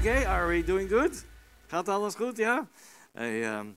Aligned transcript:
Oké, 0.00 0.26
are 0.26 0.46
we 0.46 0.64
doing 0.64 0.90
good? 0.90 1.24
Gaat 1.66 1.88
alles 1.88 2.14
goed, 2.14 2.36
ja? 2.36 2.68
Hey, 3.12 3.44
ehm, 3.44 3.70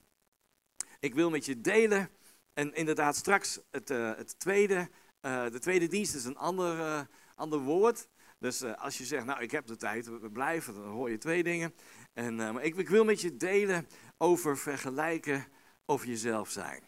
ik 0.99 1.13
wil 1.13 1.29
met 1.29 1.45
je 1.45 1.61
delen. 1.61 2.09
En 2.53 2.73
inderdaad, 2.73 3.15
straks 3.15 3.59
het, 3.71 3.89
uh, 3.89 4.15
het 4.15 4.39
tweede. 4.39 4.89
Uh, 5.21 5.49
de 5.49 5.59
tweede 5.59 5.87
dienst 5.87 6.15
is 6.15 6.25
een 6.25 6.37
ander, 6.37 6.77
uh, 6.77 7.01
ander 7.35 7.59
woord. 7.59 8.07
Dus 8.39 8.63
als 8.63 8.97
je 8.97 9.05
zegt, 9.05 9.25
nou, 9.25 9.41
ik 9.41 9.51
heb 9.51 9.65
de 9.65 9.75
tijd, 9.75 10.05
we 10.05 10.29
blijven, 10.31 10.73
dan 10.73 10.83
hoor 10.83 11.09
je 11.09 11.17
twee 11.17 11.43
dingen. 11.43 11.73
En, 12.13 12.35
maar 12.35 12.63
ik, 12.63 12.75
ik, 12.75 12.89
wil 12.89 13.03
met 13.03 13.21
je 13.21 13.37
delen 13.37 13.87
over 14.17 14.57
vergelijken 14.57 15.45
of 15.85 16.05
jezelf 16.05 16.49
zijn. 16.49 16.83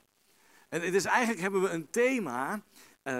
En 0.69 0.81
het 0.81 0.93
is 0.93 1.05
eigenlijk 1.05 1.41
hebben 1.41 1.61
we 1.61 1.69
een 1.69 1.89
thema. 1.89 2.63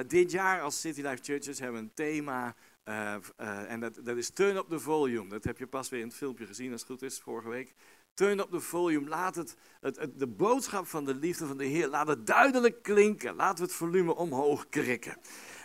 dit 0.08 0.32
jaar 0.32 0.62
als 0.62 0.80
City 0.80 1.02
Life 1.02 1.24
Churches 1.24 1.60
hebben 1.60 1.82
we 1.82 1.88
een 1.88 1.94
thema 1.94 2.56
uh, 2.86 3.16
uh, 3.42 3.72
en 3.72 3.80
dat, 3.80 4.00
dat 4.04 4.18
is 4.18 4.30
turn 4.30 4.56
up 4.56 4.70
the 4.70 4.80
volume. 4.80 5.30
Dat 5.30 5.44
heb 5.44 5.58
je 5.58 5.68
pas 5.68 5.90
weer 5.90 6.00
in 6.00 6.08
het 6.08 6.16
filmpje 6.16 6.46
gezien, 6.46 6.72
als 6.72 6.82
het 6.82 6.90
goed 6.90 7.02
is, 7.02 7.20
vorige 7.20 7.50
week. 7.50 7.74
Turn 8.14 8.40
up 8.40 8.52
the 8.52 8.60
volume. 8.60 9.10
Laat 9.10 9.36
het, 9.36 9.56
het, 9.82 10.10
de 10.16 10.28
boodschap 10.28 10.88
van 10.88 11.06
de 11.06 11.16
liefde 11.16 11.46
van 11.46 11.58
de 11.58 11.66
Heer, 11.66 11.88
laat 11.88 12.08
het 12.08 12.28
duidelijk 12.28 12.84
klinken. 12.84 13.36
Laten 13.36 13.58
we 13.58 13.64
het 13.64 13.74
volume 13.80 14.16
omhoog 14.16 14.70
krikken. 14.70 15.18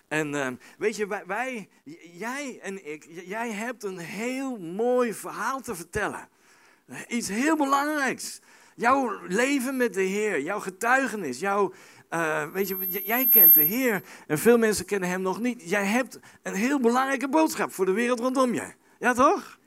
En 0.09 0.35
uh, 0.35 0.49
weet 0.79 0.97
je, 0.97 1.07
wij, 1.07 1.27
wij, 1.27 1.69
jij 2.13 2.59
en 2.63 2.93
ik, 2.93 3.07
jij 3.25 3.51
hebt 3.51 3.85
een 3.85 3.99
heel 3.99 4.57
mooi 4.59 5.15
verhaal 5.15 5.61
te 5.61 5.75
vertellen. 5.75 6.29
Iets 7.09 7.29
heel 7.29 7.57
belangrijks. 7.57 8.41
Jouw 8.75 9.27
leven 9.27 9.77
met 9.77 9.95
de 9.95 10.03
Heer, 10.03 10.41
jouw 10.41 10.61
getuigenis, 10.61 11.41
jouw, 11.41 11.73
uh, 12.11 12.51
weet 12.53 12.69
je, 12.69 13.01
jij 13.05 13.27
kent 13.27 13.55
de 13.55 13.63
Heer 13.63 14.03
en 14.27 14.39
veel 14.39 14.59
mensen 14.59 14.85
kennen 14.85 15.09
Hem 15.09 15.23
nog 15.23 15.41
niet. 15.41 15.71
Jij 15.71 15.85
hebt 15.85 16.19
een 16.43 16.55
heel 16.55 16.81
belangrijke 16.81 17.29
boodschap 17.29 17.73
voor 17.73 17.87
de 17.87 17.93
wereld 17.93 18.21
rondom 18.21 18.55
je. 18.55 18.73
Ja 18.99 19.13
toch? 19.13 19.59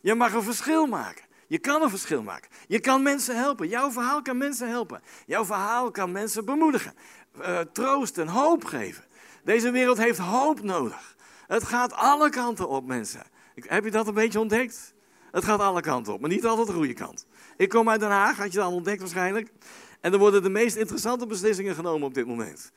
Je 0.00 0.14
mag 0.14 0.32
een 0.32 0.42
verschil 0.42 0.86
maken. 0.86 1.24
Je 1.46 1.58
kan 1.58 1.82
een 1.82 1.90
verschil 1.90 2.22
maken. 2.22 2.50
Je 2.66 2.80
kan 2.80 3.02
mensen 3.02 3.36
helpen. 3.36 3.68
Jouw 3.68 3.90
verhaal 3.90 4.22
kan 4.22 4.36
mensen 4.36 4.68
helpen. 4.68 5.02
Jouw 5.26 5.44
verhaal 5.44 5.90
kan 5.90 6.12
mensen 6.12 6.44
bemoedigen. 6.44 6.94
Uh, 7.38 7.58
troost 7.58 8.18
en 8.18 8.28
hoop 8.28 8.64
geven. 8.64 9.04
Deze 9.44 9.70
wereld 9.70 9.98
heeft 9.98 10.18
hoop 10.18 10.62
nodig. 10.62 11.16
Het 11.46 11.64
gaat 11.64 11.92
alle 11.92 12.30
kanten 12.30 12.68
op, 12.68 12.86
mensen. 12.86 13.22
Heb 13.54 13.84
je 13.84 13.90
dat 13.90 14.06
een 14.06 14.14
beetje 14.14 14.40
ontdekt? 14.40 14.94
Het 15.30 15.44
gaat 15.44 15.60
alle 15.60 15.80
kanten 15.80 16.12
op, 16.12 16.20
maar 16.20 16.30
niet 16.30 16.46
altijd 16.46 16.66
de 16.66 16.72
goede 16.72 16.92
kant. 16.92 17.26
Ik 17.56 17.68
kom 17.68 17.88
uit 17.88 18.00
Den 18.00 18.10
Haag, 18.10 18.36
had 18.36 18.52
je 18.52 18.58
dat 18.58 18.66
al 18.66 18.74
ontdekt 18.74 19.00
waarschijnlijk. 19.00 19.52
En 20.06 20.12
er 20.12 20.18
worden 20.18 20.42
de 20.42 20.48
meest 20.48 20.76
interessante 20.76 21.26
beslissingen 21.26 21.74
genomen 21.74 22.06
op 22.06 22.14
dit 22.14 22.26
moment. 22.26 22.72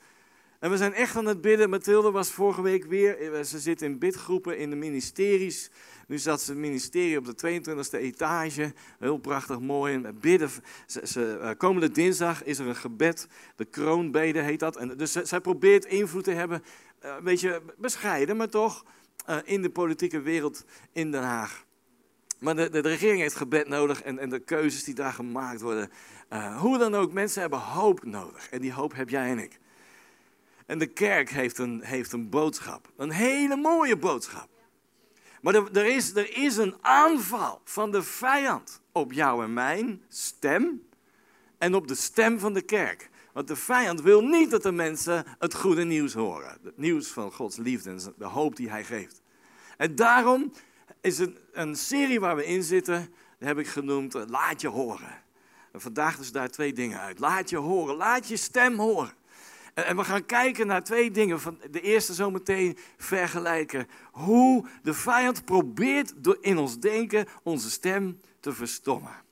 En 0.59 0.69
we 0.69 0.77
zijn 0.77 0.93
echt 0.93 1.15
aan 1.15 1.25
het 1.25 1.41
bidden. 1.41 1.69
Mathilde 1.69 2.11
was 2.11 2.31
vorige 2.31 2.61
week 2.61 2.85
weer, 2.85 3.33
eh, 3.33 3.43
ze 3.43 3.59
zit 3.59 3.81
in 3.81 3.99
bidgroepen 3.99 4.57
in 4.57 4.69
de 4.69 4.75
ministeries. 4.75 5.69
Nu 6.07 6.17
zat 6.17 6.41
ze 6.41 6.51
in 6.51 6.57
het 6.57 6.67
ministerie 6.67 7.17
op 7.17 7.25
de 7.25 7.35
22e 7.35 7.97
etage. 7.97 8.73
Heel 8.99 9.17
prachtig, 9.17 9.59
mooi. 9.59 9.93
En 9.93 10.19
bidden. 10.19 10.49
Ze, 10.85 11.37
eh, 11.37 11.49
komende 11.57 11.91
dinsdag 11.91 12.43
is 12.43 12.59
er 12.59 12.67
een 12.67 12.75
gebed. 12.75 13.27
De 13.55 13.65
kroonbede 13.65 14.39
heet 14.39 14.59
dat. 14.59 14.77
En 14.77 14.97
dus 14.97 15.11
zij 15.11 15.41
probeert 15.41 15.85
invloed 15.85 16.23
te 16.23 16.31
hebben. 16.31 16.63
Eh, 16.99 17.15
een 17.17 17.23
beetje 17.23 17.61
bescheiden, 17.77 18.37
maar 18.37 18.49
toch. 18.49 18.85
in 19.43 19.61
de 19.61 19.69
politieke 19.69 20.21
wereld 20.21 20.65
in 20.91 21.11
Den 21.11 21.23
Haag. 21.23 21.65
Maar 22.39 22.55
de, 22.55 22.69
de, 22.69 22.79
regering 22.79 23.19
heeft 23.19 23.35
gebed 23.35 23.67
nodig 23.67 24.01
en, 24.01 24.19
en, 24.19 24.29
de 24.29 24.39
keuzes 24.39 24.83
die 24.83 24.93
daar 24.93 25.13
gemaakt 25.13 25.61
worden. 25.61 25.91
Uh, 26.33 26.59
hoe 26.59 26.77
dan 26.77 26.95
ook, 26.95 27.11
mensen 27.13 27.41
hebben 27.41 27.59
hoop 27.59 28.03
nodig. 28.03 28.49
En 28.49 28.61
die 28.61 28.73
hoop 28.73 28.95
heb 28.95 29.09
jij 29.09 29.29
en 29.29 29.39
ik. 29.39 29.59
En 30.65 30.77
de 30.77 30.87
kerk 30.87 31.29
heeft 31.29 31.57
een, 31.57 31.81
heeft 31.83 32.11
een 32.11 32.29
boodschap. 32.29 32.91
Een 32.97 33.11
hele 33.11 33.55
mooie 33.55 33.97
boodschap. 33.97 34.49
Maar 35.41 35.55
er, 35.55 35.77
er, 35.77 35.85
is, 35.85 36.15
er 36.15 36.37
is 36.37 36.57
een 36.57 36.75
aanval 36.81 37.61
van 37.63 37.91
de 37.91 38.03
vijand 38.03 38.81
op 38.91 39.11
jou 39.11 39.43
en 39.43 39.53
mijn 39.53 40.01
stem. 40.07 40.87
En 41.57 41.75
op 41.75 41.87
de 41.87 41.95
stem 41.95 42.39
van 42.39 42.53
de 42.53 42.61
kerk. 42.61 43.09
Want 43.33 43.47
de 43.47 43.55
vijand 43.55 44.01
wil 44.01 44.21
niet 44.21 44.51
dat 44.51 44.63
de 44.63 44.71
mensen 44.71 45.25
het 45.39 45.53
goede 45.53 45.83
nieuws 45.83 46.13
horen. 46.13 46.57
Het 46.63 46.77
nieuws 46.77 47.07
van 47.07 47.31
Gods 47.31 47.57
liefde 47.57 47.89
en 47.89 47.99
de 48.17 48.25
hoop 48.25 48.55
die 48.55 48.69
hij 48.69 48.83
geeft. 48.83 49.21
En 49.77 49.95
daarom 49.95 50.51
is 51.01 51.19
een, 51.19 51.37
een 51.51 51.75
serie 51.75 52.19
waar 52.19 52.35
we 52.35 52.45
in 52.45 52.63
zitten, 52.63 53.13
die 53.37 53.47
heb 53.47 53.57
ik 53.57 53.67
genoemd 53.67 54.15
eh, 54.15 54.21
Laat 54.27 54.61
je 54.61 54.67
horen. 54.67 55.23
En 55.71 55.81
vandaag 55.81 56.17
dus 56.17 56.31
daar 56.31 56.49
twee 56.49 56.73
dingen 56.73 56.99
uit. 56.99 57.19
Laat 57.19 57.49
je 57.49 57.57
horen, 57.57 57.95
laat 57.95 58.27
je 58.27 58.37
stem 58.37 58.79
horen. 58.79 59.13
En, 59.73 59.85
en 59.85 59.95
we 59.95 60.03
gaan 60.03 60.25
kijken 60.25 60.67
naar 60.67 60.83
twee 60.83 61.11
dingen. 61.11 61.39
Van 61.39 61.59
de 61.71 61.81
eerste 61.81 62.13
zometeen 62.13 62.77
vergelijken. 62.97 63.87
Hoe 64.11 64.65
de 64.83 64.93
vijand 64.93 65.45
probeert 65.45 66.13
door 66.17 66.37
in 66.41 66.57
ons 66.57 66.79
denken 66.79 67.27
onze 67.43 67.69
stem 67.69 68.21
te 68.39 68.53
verstommen. 68.53 69.27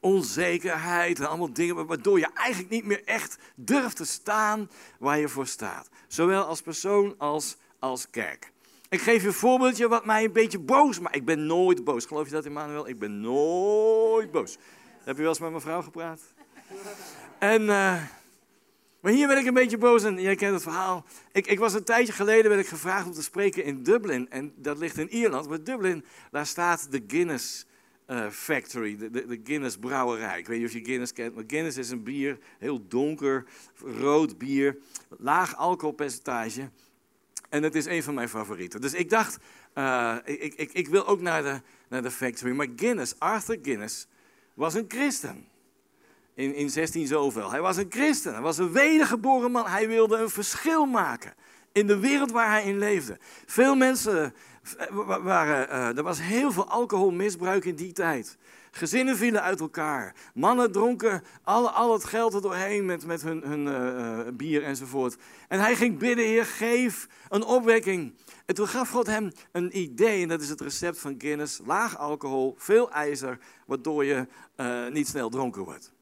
Onzekerheid 0.00 1.18
en 1.18 1.28
allemaal 1.28 1.52
dingen 1.52 1.86
waardoor 1.86 2.18
je 2.18 2.32
eigenlijk 2.34 2.70
niet 2.70 2.84
meer 2.84 3.04
echt 3.04 3.38
durft 3.54 3.96
te 3.96 4.04
staan 4.04 4.70
waar 4.98 5.18
je 5.18 5.28
voor 5.28 5.46
staat. 5.46 5.88
Zowel 6.08 6.44
als 6.44 6.62
persoon 6.62 7.14
als 7.18 7.56
als 7.78 8.10
kerk. 8.10 8.51
Ik 8.92 9.00
geef 9.00 9.20
je 9.20 9.26
een 9.26 9.34
voorbeeldje 9.34 9.88
wat 9.88 10.04
mij 10.04 10.24
een 10.24 10.32
beetje 10.32 10.58
boos 10.58 10.98
maakt. 10.98 11.16
Ik 11.16 11.24
ben 11.24 11.46
nooit 11.46 11.84
boos. 11.84 12.06
Geloof 12.06 12.26
je 12.26 12.32
dat, 12.32 12.44
Emmanuel? 12.44 12.88
Ik 12.88 12.98
ben 12.98 13.20
nooit 13.20 14.30
boos. 14.30 14.58
Heb 15.04 15.16
je 15.16 15.22
wel 15.22 15.30
eens 15.30 15.38
met 15.38 15.50
mijn 15.50 15.62
vrouw 15.62 15.82
gepraat? 15.82 16.20
En, 17.38 17.62
uh, 17.62 18.02
maar 19.00 19.12
hier 19.12 19.26
ben 19.26 19.38
ik 19.38 19.46
een 19.46 19.54
beetje 19.54 19.78
boos 19.78 20.04
en 20.04 20.20
jij 20.20 20.34
kent 20.34 20.52
het 20.52 20.62
verhaal. 20.62 21.04
Ik, 21.32 21.46
ik 21.46 21.58
was 21.58 21.74
een 21.74 21.84
tijdje 21.84 22.12
geleden 22.12 22.50
werd 22.50 22.62
ik 22.62 22.68
gevraagd 22.68 23.06
om 23.06 23.12
te 23.12 23.22
spreken 23.22 23.64
in 23.64 23.82
Dublin. 23.82 24.30
En 24.30 24.52
dat 24.56 24.78
ligt 24.78 24.98
in 24.98 25.08
Ierland. 25.08 25.48
Maar 25.48 25.64
Dublin, 25.64 26.04
daar 26.30 26.46
staat 26.46 26.86
de 26.90 27.04
Guinness 27.06 27.66
uh, 28.06 28.30
Factory, 28.30 28.96
de, 28.96 29.10
de, 29.10 29.26
de, 29.26 29.40
Guinness 29.44 29.76
brouwerij. 29.76 30.38
Ik 30.38 30.46
weet 30.46 30.58
niet 30.58 30.66
of 30.66 30.72
je 30.72 30.84
Guinness 30.84 31.12
kent, 31.12 31.34
maar 31.34 31.44
Guinness 31.46 31.76
is 31.76 31.90
een 31.90 32.02
bier, 32.02 32.38
heel 32.58 32.88
donker, 32.88 33.44
rood 33.98 34.38
bier, 34.38 34.78
laag 35.18 35.56
alcoholpercentage. 35.56 36.70
En 37.52 37.62
het 37.62 37.74
is 37.74 37.86
een 37.86 38.02
van 38.02 38.14
mijn 38.14 38.28
favorieten. 38.28 38.80
Dus 38.80 38.94
ik 38.94 39.10
dacht, 39.10 39.38
uh, 39.74 40.16
ik, 40.24 40.54
ik, 40.54 40.72
ik 40.72 40.88
wil 40.88 41.06
ook 41.06 41.20
naar 41.20 41.42
de, 41.42 41.60
naar 41.88 42.02
de 42.02 42.10
factory. 42.10 42.52
Maar 42.52 42.66
Guinness, 42.76 43.14
Arthur 43.18 43.58
Guinness, 43.62 44.06
was 44.54 44.74
een 44.74 44.84
christen. 44.88 45.48
In, 46.34 46.54
in 46.54 46.70
16 46.70 47.06
zoveel. 47.06 47.50
Hij 47.50 47.60
was 47.60 47.76
een 47.76 47.86
christen. 47.90 48.32
Hij 48.32 48.42
was 48.42 48.58
een 48.58 48.72
wedergeboren 48.72 49.50
man. 49.50 49.66
Hij 49.66 49.88
wilde 49.88 50.16
een 50.16 50.30
verschil 50.30 50.86
maken 50.86 51.34
in 51.72 51.86
de 51.86 51.98
wereld 51.98 52.30
waar 52.30 52.50
hij 52.50 52.64
in 52.64 52.78
leefde. 52.78 53.18
Veel 53.46 53.74
mensen 53.74 54.34
eh, 54.78 54.86
waren, 55.22 55.68
uh, 55.68 55.96
er 55.96 56.02
was 56.02 56.20
heel 56.20 56.52
veel 56.52 56.68
alcoholmisbruik 56.68 57.64
in 57.64 57.74
die 57.74 57.92
tijd. 57.92 58.36
Gezinnen 58.74 59.16
vielen 59.16 59.42
uit 59.42 59.60
elkaar. 59.60 60.14
Mannen 60.34 60.72
dronken 60.72 61.22
al, 61.42 61.70
al 61.70 61.92
het 61.92 62.04
geld 62.04 62.34
er 62.34 62.42
doorheen 62.42 62.84
met, 62.84 63.06
met 63.06 63.22
hun, 63.22 63.42
hun 63.42 63.66
uh, 63.66 64.32
bier 64.34 64.62
enzovoort. 64.62 65.16
En 65.48 65.60
hij 65.60 65.76
ging 65.76 65.98
bidden, 65.98 66.24
Heer, 66.24 66.46
geef 66.46 67.08
een 67.28 67.44
opwekking. 67.44 68.14
En 68.46 68.54
toen 68.54 68.68
gaf 68.68 68.90
God 68.90 69.06
hem 69.06 69.32
een 69.52 69.78
idee, 69.78 70.22
en 70.22 70.28
dat 70.28 70.40
is 70.40 70.48
het 70.48 70.60
recept 70.60 70.98
van 70.98 71.14
Guinness. 71.18 71.60
Laag 71.66 71.98
alcohol, 71.98 72.54
veel 72.58 72.90
ijzer, 72.90 73.38
waardoor 73.66 74.04
je 74.04 74.26
uh, 74.56 74.88
niet 74.88 75.08
snel 75.08 75.30
dronken 75.30 75.64
wordt. 75.64 75.92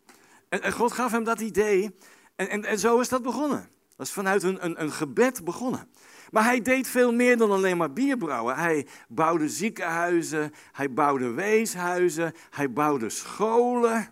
En, 0.48 0.72
God 0.72 0.92
gaf 0.92 1.10
hem 1.10 1.24
dat 1.24 1.40
idee. 1.40 1.96
En, 2.36 2.48
en, 2.48 2.64
en 2.64 2.78
zo 2.78 3.00
is 3.00 3.08
dat 3.08 3.22
begonnen. 3.22 3.68
Dat 3.96 4.06
is 4.06 4.12
vanuit 4.12 4.42
een, 4.42 4.80
een 4.82 4.92
gebed 4.92 5.44
begonnen. 5.44 5.88
Maar 6.30 6.44
hij 6.44 6.60
deed 6.60 6.88
veel 6.88 7.12
meer 7.12 7.36
dan 7.36 7.50
alleen 7.50 7.76
maar 7.76 7.92
bier 7.92 8.16
brouwen. 8.16 8.56
Hij 8.56 8.86
bouwde 9.08 9.48
ziekenhuizen, 9.48 10.52
hij 10.72 10.92
bouwde 10.92 11.30
weeshuizen, 11.30 12.32
hij 12.50 12.72
bouwde 12.72 13.10
scholen. 13.10 14.08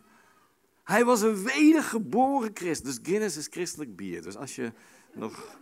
Hij 0.85 1.05
was 1.05 1.21
een 1.21 1.45
wedergeboren 1.45 2.51
christen. 2.55 2.87
Dus 2.87 2.99
Guinness 3.03 3.37
is 3.37 3.47
christelijk 3.51 3.97
bier. 3.97 4.23
Dus 4.23 4.37
als 4.37 4.55
je 4.55 4.73
nog. 5.13 5.57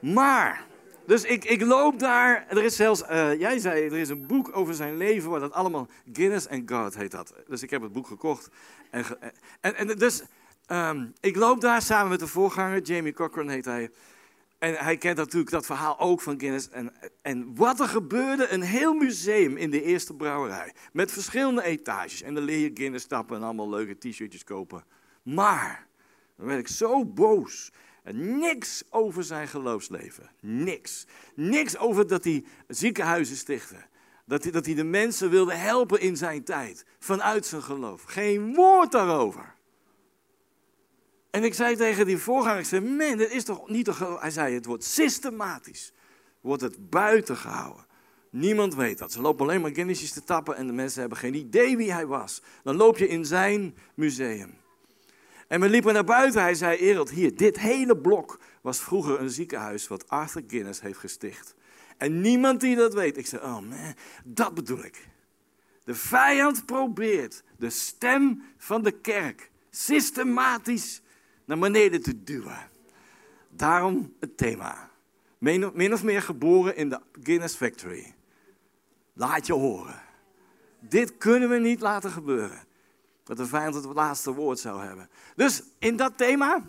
Maar, 0.00 0.66
dus 1.06 1.24
ik, 1.24 1.44
ik 1.44 1.62
loop 1.62 1.98
daar. 1.98 2.46
Er 2.48 2.64
is 2.64 2.76
zelfs, 2.76 3.02
uh, 3.02 3.38
jij 3.38 3.58
zei, 3.58 3.84
er 3.84 3.96
is 3.96 4.08
een 4.08 4.26
boek 4.26 4.56
over 4.56 4.74
zijn 4.74 4.96
leven 4.96 5.30
waar 5.30 5.40
dat 5.40 5.52
allemaal. 5.52 5.88
Guinness 6.12 6.48
and 6.48 6.70
God 6.70 6.96
heet 6.96 7.10
dat. 7.10 7.34
Dus 7.48 7.62
ik 7.62 7.70
heb 7.70 7.82
het 7.82 7.92
boek 7.92 8.06
gekocht. 8.06 8.48
En, 8.90 9.04
en, 9.60 9.76
en 9.76 9.86
dus, 9.86 10.22
um, 10.66 11.12
ik 11.20 11.36
loop 11.36 11.60
daar 11.60 11.82
samen 11.82 12.08
met 12.08 12.20
de 12.20 12.26
voorganger, 12.26 12.80
Jamie 12.80 13.12
Cochran 13.12 13.48
heet 13.48 13.64
hij. 13.64 13.90
En 14.64 14.74
hij 14.74 14.96
kent 14.96 15.16
natuurlijk 15.16 15.50
dat 15.50 15.66
verhaal 15.66 15.98
ook 15.98 16.20
van 16.20 16.40
Guinness. 16.40 16.68
En, 16.68 16.92
en 17.22 17.54
wat 17.54 17.80
er 17.80 17.88
gebeurde, 17.88 18.48
een 18.48 18.62
heel 18.62 18.94
museum 18.94 19.56
in 19.56 19.70
de 19.70 19.82
eerste 19.82 20.14
brouwerij. 20.14 20.74
Met 20.92 21.12
verschillende 21.12 21.62
etages. 21.62 22.22
En 22.22 22.34
dan 22.34 22.44
leer 22.44 22.58
je 22.58 22.70
Guinness 22.74 23.04
stappen 23.04 23.36
en 23.36 23.42
allemaal 23.42 23.68
leuke 23.68 23.98
t-shirtjes 23.98 24.44
kopen. 24.44 24.84
Maar, 25.22 25.86
dan 26.36 26.46
werd 26.46 26.60
ik 26.60 26.68
zo 26.68 27.04
boos. 27.04 27.72
En 28.02 28.38
niks 28.38 28.82
over 28.90 29.24
zijn 29.24 29.48
geloofsleven. 29.48 30.30
Niks. 30.40 31.06
Niks 31.34 31.76
over 31.78 32.06
dat 32.06 32.24
hij 32.24 32.44
ziekenhuizen 32.68 33.36
stichtte. 33.36 33.86
Dat 34.26 34.42
hij, 34.42 34.52
dat 34.52 34.66
hij 34.66 34.74
de 34.74 34.84
mensen 34.84 35.30
wilde 35.30 35.54
helpen 35.54 36.00
in 36.00 36.16
zijn 36.16 36.44
tijd. 36.44 36.84
Vanuit 36.98 37.46
zijn 37.46 37.62
geloof. 37.62 38.02
Geen 38.02 38.54
woord 38.54 38.92
daarover. 38.92 39.53
En 41.34 41.44
ik 41.44 41.54
zei 41.54 41.76
tegen 41.76 42.06
die 42.06 42.18
voorganger, 42.18 42.58
ik 42.58 42.64
zei, 42.66 42.80
man, 42.96 43.16
dit 43.16 43.30
is 43.30 43.44
toch 43.44 43.68
niet 43.68 43.84
toch... 43.84 44.20
Hij 44.20 44.30
zei, 44.30 44.54
het 44.54 44.64
wordt 44.64 44.84
systematisch, 44.84 45.92
wordt 46.40 46.62
het 46.62 46.90
buiten 46.90 47.36
gehouden. 47.36 47.86
Niemand 48.30 48.74
weet 48.74 48.98
dat. 48.98 49.12
Ze 49.12 49.20
lopen 49.20 49.46
alleen 49.46 49.60
maar 49.60 49.74
Guinnessjes 49.74 50.12
te 50.12 50.24
tappen 50.24 50.56
en 50.56 50.66
de 50.66 50.72
mensen 50.72 51.00
hebben 51.00 51.18
geen 51.18 51.34
idee 51.34 51.76
wie 51.76 51.92
hij 51.92 52.06
was. 52.06 52.42
Dan 52.62 52.76
loop 52.76 52.98
je 52.98 53.08
in 53.08 53.24
zijn 53.24 53.76
museum. 53.94 54.54
En 55.48 55.60
we 55.60 55.68
liepen 55.68 55.94
naar 55.94 56.04
buiten. 56.04 56.40
Hij 56.40 56.54
zei, 56.54 56.78
Ereld, 56.78 57.10
hier, 57.10 57.36
dit 57.36 57.58
hele 57.58 57.96
blok 57.96 58.38
was 58.60 58.80
vroeger 58.80 59.20
een 59.20 59.30
ziekenhuis 59.30 59.88
wat 59.88 60.08
Arthur 60.08 60.42
Guinness 60.46 60.80
heeft 60.80 60.98
gesticht. 60.98 61.54
En 61.96 62.20
niemand 62.20 62.60
die 62.60 62.76
dat 62.76 62.94
weet. 62.94 63.16
Ik 63.16 63.26
zei, 63.26 63.42
oh 63.42 63.58
man, 63.58 63.94
dat 64.24 64.54
bedoel 64.54 64.84
ik. 64.84 65.08
De 65.84 65.94
vijand 65.94 66.66
probeert 66.66 67.42
de 67.58 67.70
stem 67.70 68.42
van 68.56 68.82
de 68.82 68.92
kerk 68.92 69.50
systematisch 69.70 71.02
naar 71.44 71.58
beneden 71.58 72.02
te 72.02 72.24
duwen. 72.24 72.70
Daarom 73.48 74.14
het 74.20 74.36
thema. 74.36 74.90
Min 75.38 75.92
of 75.92 76.02
meer 76.02 76.22
geboren 76.22 76.76
in 76.76 76.88
de 76.88 77.00
Guinness 77.22 77.56
Factory. 77.56 78.14
Laat 79.12 79.46
je 79.46 79.52
horen. 79.52 80.02
Dit 80.80 81.16
kunnen 81.16 81.48
we 81.48 81.58
niet 81.58 81.80
laten 81.80 82.10
gebeuren. 82.10 82.64
Dat 83.24 83.36
de 83.36 83.46
vijand 83.46 83.74
het 83.74 83.84
laatste 83.84 84.32
woord 84.32 84.58
zou 84.58 84.82
hebben. 84.82 85.08
Dus 85.36 85.62
in 85.78 85.96
dat 85.96 86.18
thema, 86.18 86.62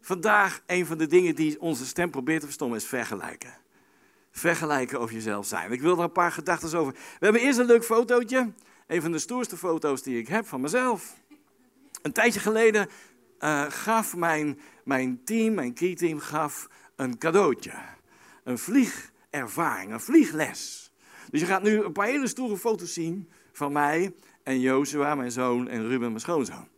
vandaag 0.00 0.62
een 0.66 0.86
van 0.86 0.98
de 0.98 1.06
dingen 1.06 1.34
die 1.34 1.60
onze 1.60 1.86
stem 1.86 2.10
probeert 2.10 2.40
te 2.40 2.46
verstommen, 2.46 2.78
is 2.78 2.84
vergelijken. 2.84 3.54
Vergelijken 4.30 5.00
over 5.00 5.14
jezelf 5.14 5.46
zijn. 5.46 5.72
Ik 5.72 5.80
wil 5.80 5.96
er 5.96 6.04
een 6.04 6.12
paar 6.12 6.32
gedachten 6.32 6.78
over. 6.78 6.92
We 6.92 6.98
hebben 7.18 7.42
eerst 7.42 7.58
een 7.58 7.66
leuk 7.66 7.84
fotootje. 7.84 8.52
Een 8.86 9.02
van 9.02 9.12
de 9.12 9.18
stoerste 9.18 9.56
foto's 9.56 10.02
die 10.02 10.18
ik 10.18 10.28
heb 10.28 10.46
van 10.46 10.60
mezelf. 10.60 11.16
Een 12.02 12.12
tijdje 12.12 12.40
geleden 12.40 12.88
uh, 13.40 13.64
gaf 13.68 14.16
mijn, 14.16 14.60
mijn 14.84 15.24
team, 15.24 15.54
mijn 15.54 15.74
key-team, 15.74 16.18
gaf 16.18 16.68
een 16.96 17.18
cadeautje. 17.18 17.72
Een 18.44 18.58
vliegervaring, 18.58 19.92
een 19.92 20.00
vliegles. 20.00 20.92
Dus 21.30 21.40
je 21.40 21.46
gaat 21.46 21.62
nu 21.62 21.82
een 21.82 21.92
paar 21.92 22.06
hele 22.06 22.26
stoere 22.26 22.56
foto's 22.56 22.92
zien 22.92 23.30
van 23.52 23.72
mij 23.72 24.14
en 24.42 24.60
Jozua, 24.60 25.14
mijn 25.14 25.32
zoon, 25.32 25.68
en 25.68 25.88
Ruben, 25.88 26.08
mijn 26.08 26.20
schoonzoon. 26.20 26.68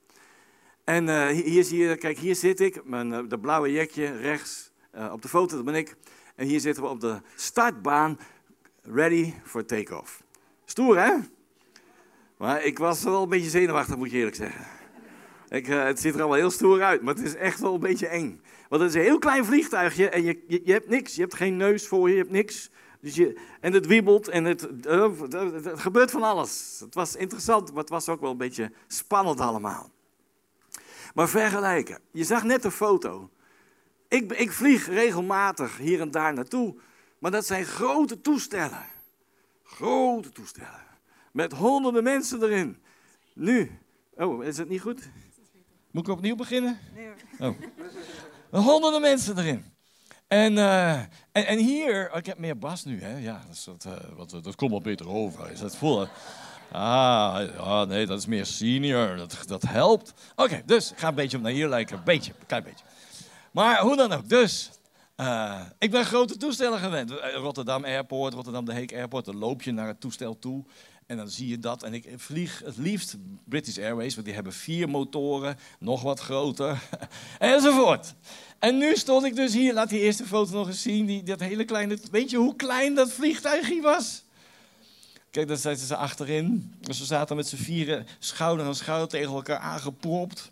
En 0.84 1.06
uh, 1.06 1.26
hier 1.26 1.64
zie 1.64 1.78
je, 1.78 1.96
kijk, 1.96 2.18
hier 2.18 2.34
zit 2.34 2.60
ik, 2.60 2.84
mijn, 2.84 3.12
uh, 3.12 3.18
de 3.28 3.38
blauwe 3.38 3.72
jekje 3.72 4.16
rechts 4.16 4.72
op 5.12 5.22
de 5.22 5.28
foto, 5.28 5.56
dat 5.56 5.64
ben 5.64 5.74
ik. 5.74 5.96
En 6.34 6.46
hier 6.46 6.60
zitten 6.60 6.82
we 6.82 6.88
op 6.88 7.00
de 7.00 7.20
startbaan, 7.34 8.18
ready 8.82 9.34
for 9.44 9.64
take-off. 9.64 10.22
Stoer, 10.64 10.98
hè? 10.98 11.12
Maar 12.36 12.64
ik 12.64 12.78
was 12.78 13.02
wel 13.02 13.22
een 13.22 13.28
beetje 13.28 13.50
zenuwachtig, 13.50 13.96
moet 13.96 14.10
je 14.10 14.16
eerlijk 14.16 14.36
zeggen. 14.36 14.66
Ik, 15.50 15.66
het 15.66 16.00
ziet 16.00 16.14
er 16.14 16.20
allemaal 16.20 16.38
heel 16.38 16.50
stoer 16.50 16.82
uit, 16.82 17.02
maar 17.02 17.14
het 17.14 17.24
is 17.24 17.34
echt 17.34 17.60
wel 17.60 17.74
een 17.74 17.80
beetje 17.80 18.06
eng. 18.06 18.40
Want 18.68 18.82
het 18.82 18.90
is 18.90 18.96
een 18.96 19.06
heel 19.06 19.18
klein 19.18 19.44
vliegtuigje 19.44 20.08
en 20.08 20.22
je, 20.22 20.44
je, 20.46 20.72
hebt 20.72 20.88
niks. 20.88 21.14
Je 21.14 21.20
hebt 21.20 21.34
geen 21.34 21.56
neus 21.56 21.86
voor 21.86 22.08
je, 22.08 22.14
je 22.14 22.20
hebt 22.20 22.32
niks. 22.32 22.70
Dus 23.00 23.14
je, 23.14 23.40
en 23.60 23.72
het 23.72 23.86
wiebelt 23.86 24.28
en 24.28 24.44
het, 24.44 24.68
uh, 24.86 25.20
het, 25.20 25.80
gebeurt 25.80 26.10
van 26.10 26.22
alles. 26.22 26.76
Het 26.80 26.94
was 26.94 27.16
interessant, 27.16 27.68
maar 27.68 27.80
het 27.80 27.88
was 27.88 28.08
ook 28.08 28.20
wel 28.20 28.30
een 28.30 28.36
beetje 28.36 28.72
spannend 28.86 29.40
allemaal. 29.40 29.90
Maar 31.14 31.28
vergelijken. 31.28 31.98
Je 32.10 32.24
zag 32.24 32.44
net 32.44 32.64
een 32.64 32.70
foto. 32.70 33.30
Ik, 34.08 34.32
ik 34.32 34.52
vlieg 34.52 34.86
regelmatig 34.86 35.76
hier 35.76 36.00
en 36.00 36.10
daar 36.10 36.34
naartoe. 36.34 36.74
Maar 37.18 37.30
dat 37.30 37.46
zijn 37.46 37.64
grote 37.64 38.20
toestellen. 38.20 38.86
Grote 39.62 40.30
toestellen. 40.30 40.86
Met 41.32 41.52
honderden 41.52 42.02
mensen 42.02 42.42
erin. 42.42 42.82
Nu. 43.32 43.78
Oh, 44.14 44.44
is 44.44 44.58
het 44.58 44.68
niet 44.68 44.80
goed? 44.80 45.10
Moet 45.90 46.08
ik 46.08 46.14
opnieuw 46.14 46.36
beginnen? 46.36 46.78
Nee 46.94 47.06
hoor. 47.38 47.54
Oh. 48.50 48.64
Honderden 48.64 49.00
mensen 49.00 49.38
erin. 49.38 49.64
En, 50.28 50.52
uh, 50.52 50.98
en, 50.98 51.10
en, 51.32 51.58
hier, 51.58 52.10
ik 52.14 52.26
heb 52.26 52.38
meer 52.38 52.58
bas 52.58 52.84
nu, 52.84 53.02
hè? 53.02 53.16
Ja, 53.16 53.40
dat, 53.64 53.84
uh, 53.86 53.92
wat, 54.16 54.30
dat 54.42 54.54
komt 54.54 54.70
wel 54.70 54.80
beter 54.80 55.08
over. 55.08 55.50
Is 55.50 55.60
dat 55.60 55.76
voel? 55.76 56.06
Ah, 56.72 57.40
ja, 57.56 57.84
nee, 57.84 58.06
dat 58.06 58.18
is 58.18 58.26
meer 58.26 58.46
senior. 58.46 59.16
Dat, 59.16 59.36
dat 59.46 59.62
helpt. 59.62 60.14
Oké, 60.36 60.62
dus 60.66 60.92
ga 60.96 61.08
een 61.08 61.14
beetje 61.14 61.38
naar 61.38 61.52
hier 61.52 61.68
lijken. 61.68 61.96
Een 61.96 62.04
beetje, 62.04 62.32
een 62.40 62.46
klein 62.46 62.62
beetje. 62.62 62.84
Maar 63.50 63.80
hoe 63.80 63.96
dan 63.96 64.12
ook. 64.12 64.28
Dus, 64.28 64.70
uh, 65.16 65.60
ik 65.78 65.90
ben 65.90 66.04
grote 66.04 66.36
toestellen 66.36 66.78
gewend. 66.78 67.10
Rotterdam 67.34 67.84
Airport, 67.84 68.34
Rotterdam 68.34 68.64
de 68.64 68.72
Heek 68.72 68.92
Airport. 68.92 69.24
Dan 69.24 69.36
loop 69.36 69.62
je 69.62 69.72
naar 69.72 69.86
het 69.86 70.00
toestel 70.00 70.38
toe. 70.38 70.64
En 71.10 71.16
dan 71.16 71.28
zie 71.28 71.48
je 71.48 71.58
dat. 71.58 71.82
En 71.82 71.94
ik 71.94 72.08
vlieg 72.16 72.62
het 72.64 72.76
liefst 72.76 73.16
British 73.44 73.78
Airways, 73.78 74.14
want 74.14 74.26
die 74.26 74.34
hebben 74.34 74.52
vier 74.52 74.88
motoren, 74.88 75.58
nog 75.78 76.02
wat 76.02 76.20
groter, 76.20 76.82
enzovoort. 77.38 78.14
En 78.58 78.78
nu 78.78 78.96
stond 78.96 79.24
ik 79.24 79.34
dus 79.34 79.52
hier, 79.52 79.74
laat 79.74 79.88
die 79.88 80.00
eerste 80.00 80.26
foto 80.26 80.52
nog 80.52 80.66
eens 80.66 80.82
zien, 80.82 81.06
die, 81.06 81.22
dat 81.22 81.40
hele 81.40 81.64
kleine, 81.64 81.98
weet 82.10 82.30
je 82.30 82.36
hoe 82.36 82.56
klein 82.56 82.94
dat 82.94 83.12
vliegtuigje 83.12 83.80
was? 83.80 84.24
Kijk, 85.30 85.48
daar 85.48 85.56
zaten 85.56 85.86
ze 85.86 85.96
achterin. 85.96 86.74
Dus 86.80 86.98
we 86.98 87.04
zaten 87.04 87.36
met 87.36 87.48
z'n 87.48 87.56
vieren 87.56 88.06
schouder 88.18 88.66
aan 88.66 88.74
schouder 88.74 89.08
tegen 89.08 89.34
elkaar 89.34 89.58
aangepropt. 89.58 90.50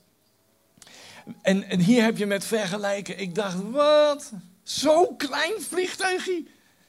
En, 1.42 1.62
en 1.62 1.80
hier 1.80 2.02
heb 2.02 2.16
je 2.16 2.26
met 2.26 2.44
vergelijken. 2.44 3.18
Ik 3.18 3.34
dacht, 3.34 3.70
wat? 3.70 4.32
Zo'n 4.62 5.16
klein 5.16 5.60
vliegtuigje? 5.60 6.44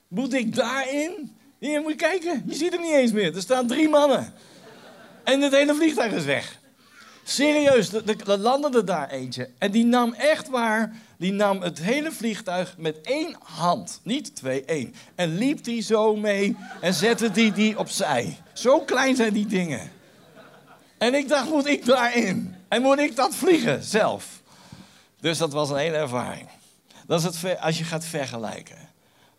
Moet 0.07 0.33
ik 0.33 0.55
daarin? 0.55 1.37
Hier 1.59 1.81
moet 1.81 1.91
je 1.91 1.97
kijken, 1.97 2.43
je 2.45 2.55
ziet 2.55 2.71
hem 2.71 2.81
niet 2.81 2.93
eens 2.93 3.11
meer. 3.11 3.35
Er 3.35 3.41
staan 3.41 3.67
drie 3.67 3.89
mannen. 3.89 4.33
En 5.23 5.41
het 5.41 5.53
hele 5.53 5.75
vliegtuig 5.75 6.11
is 6.11 6.25
weg. 6.25 6.59
Serieus, 7.23 7.93
er 7.93 8.37
landde 8.37 8.83
daar 8.83 9.09
eentje. 9.09 9.49
En 9.57 9.71
die 9.71 9.85
nam 9.85 10.13
echt 10.13 10.49
waar, 10.49 10.95
die 11.17 11.31
nam 11.31 11.61
het 11.61 11.79
hele 11.79 12.11
vliegtuig 12.11 12.75
met 12.77 13.01
één 13.01 13.35
hand. 13.43 13.99
Niet 14.03 14.35
twee, 14.35 14.65
één. 14.65 14.95
En 15.15 15.37
liep 15.37 15.63
die 15.63 15.81
zo 15.81 16.15
mee 16.15 16.57
en 16.81 16.93
zette 16.93 17.31
die 17.31 17.51
die 17.51 17.79
opzij. 17.79 18.37
Zo 18.53 18.79
klein 18.79 19.15
zijn 19.15 19.33
die 19.33 19.45
dingen. 19.45 19.91
En 20.97 21.13
ik 21.13 21.27
dacht, 21.27 21.49
moet 21.49 21.67
ik 21.67 21.85
daarin? 21.85 22.55
En 22.67 22.81
moet 22.81 22.99
ik 22.99 23.15
dat 23.15 23.35
vliegen 23.35 23.83
zelf? 23.83 24.41
Dus 25.19 25.37
dat 25.37 25.53
was 25.53 25.69
een 25.69 25.77
hele 25.77 25.97
ervaring. 25.97 26.49
Dat 27.07 27.19
is 27.19 27.25
het 27.25 27.59
als 27.59 27.77
je 27.77 27.83
gaat 27.83 28.05
vergelijken. 28.05 28.88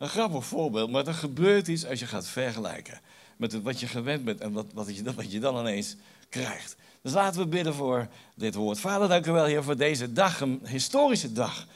Een 0.00 0.08
grappig 0.08 0.44
voorbeeld, 0.44 0.90
maar 0.90 1.06
er 1.06 1.14
gebeurt 1.14 1.68
iets 1.68 1.86
als 1.86 1.98
je 1.98 2.06
gaat 2.06 2.26
vergelijken 2.26 3.00
met 3.36 3.62
wat 3.62 3.80
je 3.80 3.86
gewend 3.86 4.24
bent 4.24 4.40
en 4.40 4.52
wat, 4.52 4.66
wat, 4.74 4.96
je, 4.96 5.14
wat 5.14 5.32
je 5.32 5.40
dan 5.40 5.58
ineens 5.58 5.96
krijgt. 6.28 6.76
Dus 7.02 7.12
laten 7.12 7.40
we 7.40 7.46
bidden 7.46 7.74
voor 7.74 8.08
dit 8.34 8.54
woord. 8.54 8.80
Vader, 8.80 9.08
dank 9.08 9.26
u 9.26 9.32
wel, 9.32 9.44
Heer, 9.44 9.62
voor 9.62 9.76
deze 9.76 10.12
dag, 10.12 10.40
een 10.40 10.60
historische 10.64 11.32
dag. 11.32 11.66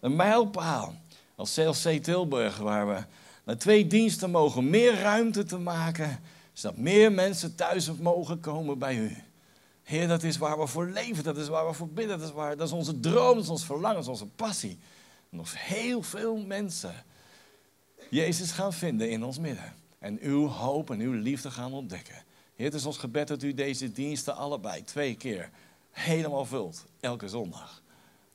Een 0.00 0.16
mijlpaal 0.16 0.94
als 1.34 1.54
CLC 1.54 2.02
Tilburg, 2.02 2.56
waar 2.56 2.88
we 2.88 3.02
naar 3.44 3.56
twee 3.56 3.86
diensten 3.86 4.30
mogen, 4.30 4.70
meer 4.70 5.00
ruimte 5.00 5.44
te 5.44 5.58
maken, 5.58 6.20
zodat 6.52 6.78
meer 6.78 7.12
mensen 7.12 7.54
thuis 7.54 7.92
mogen 7.92 8.40
komen 8.40 8.78
bij 8.78 8.96
u. 8.96 9.16
Heer, 9.82 10.08
dat 10.08 10.22
is 10.22 10.38
waar 10.38 10.58
we 10.58 10.66
voor 10.66 10.86
leven, 10.86 11.24
dat 11.24 11.36
is 11.36 11.48
waar 11.48 11.66
we 11.66 11.72
voor 11.72 11.88
bidden, 11.88 12.18
dat 12.18 12.28
is, 12.28 12.34
waar, 12.34 12.56
dat 12.56 12.66
is 12.66 12.74
onze 12.74 13.00
droom, 13.00 13.34
dat 13.34 13.44
is 13.44 13.50
ons 13.50 13.64
verlangen, 13.64 13.94
dat 13.94 14.04
is 14.04 14.10
onze 14.10 14.26
passie. 14.26 14.78
Nog 15.28 15.66
heel 15.66 16.02
veel 16.02 16.36
mensen 16.36 16.94
Jezus 18.10 18.50
gaan 18.50 18.72
vinden 18.72 19.10
in 19.10 19.24
ons 19.24 19.38
midden. 19.38 19.74
En 19.98 20.18
uw 20.20 20.46
hoop 20.46 20.90
en 20.90 21.00
uw 21.00 21.12
liefde 21.12 21.50
gaan 21.50 21.72
ontdekken. 21.72 22.24
Heer, 22.56 22.66
het 22.66 22.74
is 22.74 22.84
ons 22.84 22.96
gebed 22.96 23.28
dat 23.28 23.42
u 23.42 23.54
deze 23.54 23.92
diensten 23.92 24.36
allebei 24.36 24.84
twee 24.84 25.14
keer 25.14 25.50
helemaal 25.90 26.44
vult. 26.44 26.86
Elke 27.00 27.28
zondag. 27.28 27.82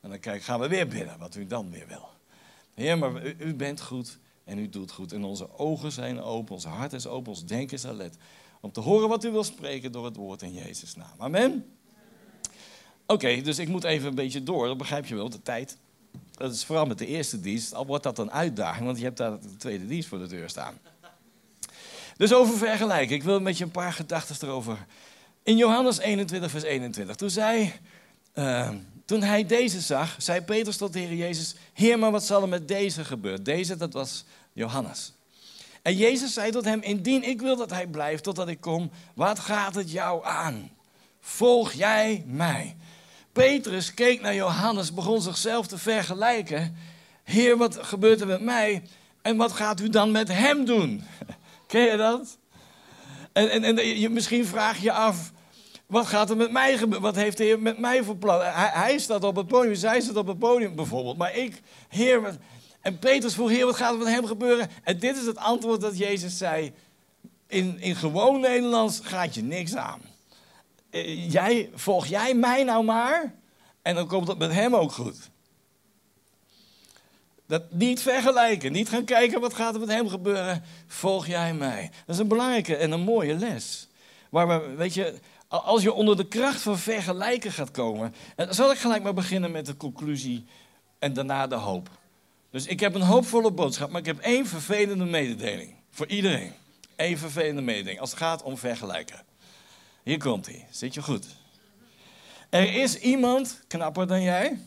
En 0.00 0.10
dan 0.10 0.20
kijk, 0.20 0.42
gaan 0.42 0.60
we 0.60 0.68
weer 0.68 0.88
bidden 0.88 1.18
wat 1.18 1.34
u 1.34 1.46
dan 1.46 1.70
weer 1.70 1.86
wil. 1.86 2.08
Heer, 2.74 2.98
maar 2.98 3.26
u, 3.38 3.54
bent 3.54 3.80
goed 3.80 4.18
en 4.44 4.58
u 4.58 4.68
doet 4.68 4.90
goed. 4.90 5.12
En 5.12 5.24
onze 5.24 5.58
ogen 5.58 5.92
zijn 5.92 6.20
open, 6.20 6.54
ons 6.54 6.64
hart 6.64 6.92
is 6.92 7.06
open, 7.06 7.32
ons 7.32 7.44
denken 7.44 7.76
is 7.76 7.86
alert. 7.86 8.16
Om 8.60 8.72
te 8.72 8.80
horen 8.80 9.08
wat 9.08 9.24
u 9.24 9.30
wil 9.30 9.44
spreken 9.44 9.92
door 9.92 10.04
het 10.04 10.16
woord 10.16 10.42
in 10.42 10.52
Jezus' 10.52 10.96
naam. 10.96 11.14
Amen. 11.18 11.76
Oké, 13.06 13.40
dus 13.40 13.58
ik 13.58 13.68
moet 13.68 13.84
even 13.84 14.08
een 14.08 14.14
beetje 14.14 14.42
door. 14.42 14.66
Dat 14.66 14.76
begrijp 14.76 15.06
je 15.06 15.14
wel, 15.14 15.30
de 15.30 15.42
tijd. 15.42 15.76
Dat 16.36 16.52
is 16.52 16.64
vooral 16.64 16.86
met 16.86 16.98
de 16.98 17.06
eerste 17.06 17.40
dienst, 17.40 17.74
al 17.74 17.86
wordt 17.86 18.02
dat 18.02 18.18
een 18.18 18.32
uitdaging, 18.32 18.84
want 18.84 18.98
je 18.98 19.04
hebt 19.04 19.16
daar 19.16 19.40
de 19.40 19.56
tweede 19.56 19.86
dienst 19.86 20.08
voor 20.08 20.18
de 20.18 20.26
deur 20.26 20.48
staan. 20.48 20.78
Dus 22.16 22.32
over 22.32 22.58
vergelijken. 22.58 23.16
Ik 23.16 23.22
wil 23.22 23.40
met 23.40 23.58
je 23.58 23.64
een 23.64 23.70
paar 23.70 23.92
gedachten 23.92 24.48
erover. 24.48 24.86
In 25.42 25.56
Johannes 25.56 25.98
21, 25.98 26.50
vers 26.50 26.62
21. 26.62 27.16
Toen, 27.16 27.30
uh, 28.34 28.70
toen 29.04 29.22
hij 29.22 29.46
deze 29.46 29.80
zag, 29.80 30.14
zei 30.18 30.40
Petrus 30.40 30.76
tot 30.76 30.92
de 30.92 30.98
Heer 30.98 31.14
Jezus: 31.14 31.54
Heer, 31.72 31.98
maar 31.98 32.10
wat 32.10 32.24
zal 32.24 32.42
er 32.42 32.48
met 32.48 32.68
deze 32.68 33.04
gebeuren? 33.04 33.44
Deze, 33.44 33.76
dat 33.76 33.92
was 33.92 34.24
Johannes. 34.52 35.12
En 35.82 35.96
Jezus 35.96 36.32
zei 36.32 36.50
tot 36.50 36.64
hem: 36.64 36.80
Indien 36.82 37.22
ik 37.22 37.40
wil 37.40 37.56
dat 37.56 37.70
hij 37.70 37.86
blijft 37.86 38.22
totdat 38.22 38.48
ik 38.48 38.60
kom, 38.60 38.90
wat 39.14 39.38
gaat 39.38 39.74
het 39.74 39.90
jou 39.90 40.24
aan? 40.24 40.70
Volg 41.20 41.72
jij 41.72 42.24
mij? 42.26 42.76
Petrus 43.36 43.94
keek 43.94 44.20
naar 44.20 44.34
Johannes, 44.34 44.94
begon 44.94 45.22
zichzelf 45.22 45.66
te 45.66 45.78
vergelijken. 45.78 46.76
Heer, 47.24 47.56
wat 47.56 47.78
gebeurt 47.80 48.20
er 48.20 48.26
met 48.26 48.40
mij? 48.40 48.82
En 49.22 49.36
wat 49.36 49.52
gaat 49.52 49.80
u 49.80 49.88
dan 49.88 50.10
met 50.10 50.28
hem 50.28 50.64
doen? 50.64 51.02
Ken 51.66 51.80
je 51.80 51.96
dat? 51.96 52.38
En, 53.32 53.50
en, 53.50 53.78
en 53.78 54.12
misschien 54.12 54.46
vraag 54.46 54.82
je 54.82 54.92
af, 54.92 55.32
wat 55.86 56.06
gaat 56.06 56.30
er 56.30 56.36
met 56.36 56.50
mij 56.50 56.76
gebeuren? 56.76 57.02
Wat 57.02 57.14
heeft 57.14 57.36
de 57.36 57.44
Heer 57.44 57.60
met 57.60 57.78
mij 57.78 58.02
voor 58.02 58.16
plan? 58.16 58.40
Hij, 58.40 58.70
hij 58.72 58.98
staat 58.98 59.24
op 59.24 59.36
het 59.36 59.46
podium, 59.46 59.74
zij 59.74 60.00
staat 60.00 60.16
op 60.16 60.26
het 60.26 60.38
podium 60.38 60.74
bijvoorbeeld. 60.74 61.16
Maar 61.16 61.36
ik, 61.36 61.60
Heer, 61.88 62.22
wat... 62.22 62.36
En 62.80 62.98
Petrus 62.98 63.34
vroeg, 63.34 63.48
Heer, 63.48 63.66
wat 63.66 63.76
gaat 63.76 63.92
er 63.92 63.98
met 63.98 64.08
hem 64.08 64.26
gebeuren? 64.26 64.68
En 64.82 64.98
dit 64.98 65.16
is 65.16 65.26
het 65.26 65.38
antwoord 65.38 65.80
dat 65.80 65.98
Jezus 65.98 66.38
zei. 66.38 66.72
In, 67.46 67.80
in 67.80 67.96
gewoon 67.96 68.40
Nederlands 68.40 69.00
gaat 69.02 69.34
je 69.34 69.42
niks 69.42 69.76
aan. 69.76 70.00
Eh, 70.96 71.32
jij, 71.32 71.70
volg 71.74 72.06
jij 72.06 72.34
mij 72.34 72.64
nou 72.64 72.84
maar 72.84 73.34
en 73.82 73.94
dan 73.94 74.06
komt 74.06 74.28
het 74.28 74.38
met 74.38 74.52
hem 74.52 74.74
ook 74.74 74.92
goed. 74.92 75.30
Dat 77.46 77.72
niet 77.72 78.00
vergelijken, 78.00 78.72
niet 78.72 78.88
gaan 78.88 79.04
kijken 79.04 79.40
wat 79.40 79.54
gaat 79.54 79.74
er 79.74 79.80
met 79.80 79.88
hem 79.88 80.08
gebeuren. 80.08 80.62
Volg 80.86 81.26
jij 81.26 81.54
mij. 81.54 81.90
Dat 82.06 82.14
is 82.14 82.20
een 82.20 82.28
belangrijke 82.28 82.76
en 82.76 82.90
een 82.90 83.00
mooie 83.00 83.34
les. 83.34 83.88
Waar 84.30 84.48
we, 84.48 84.74
weet 84.74 84.94
je, 84.94 85.14
als 85.48 85.82
je 85.82 85.92
onder 85.92 86.16
de 86.16 86.28
kracht 86.28 86.60
van 86.60 86.78
vergelijken 86.78 87.52
gaat 87.52 87.70
komen. 87.70 88.14
En 88.36 88.54
zal 88.54 88.70
ik 88.70 88.78
gelijk 88.78 89.02
maar 89.02 89.14
beginnen 89.14 89.50
met 89.50 89.66
de 89.66 89.76
conclusie 89.76 90.46
en 90.98 91.12
daarna 91.12 91.46
de 91.46 91.54
hoop. 91.54 91.90
Dus 92.50 92.66
ik 92.66 92.80
heb 92.80 92.94
een 92.94 93.02
hoopvolle 93.02 93.50
boodschap, 93.50 93.90
maar 93.90 94.00
ik 94.00 94.06
heb 94.06 94.18
één 94.18 94.46
vervelende 94.46 95.04
mededeling. 95.04 95.74
Voor 95.90 96.06
iedereen. 96.06 96.52
Eén 96.96 97.18
vervelende 97.18 97.62
mededeling 97.62 98.00
als 98.00 98.10
het 98.10 98.18
gaat 98.18 98.42
om 98.42 98.56
vergelijken. 98.58 99.24
Hier 100.06 100.18
komt 100.18 100.46
hij. 100.46 100.66
Zit 100.70 100.94
je 100.94 101.02
goed? 101.02 101.26
Er 102.48 102.74
is 102.74 102.98
iemand 102.98 103.60
knapper 103.66 104.06
dan 104.06 104.22
jij. 104.22 104.58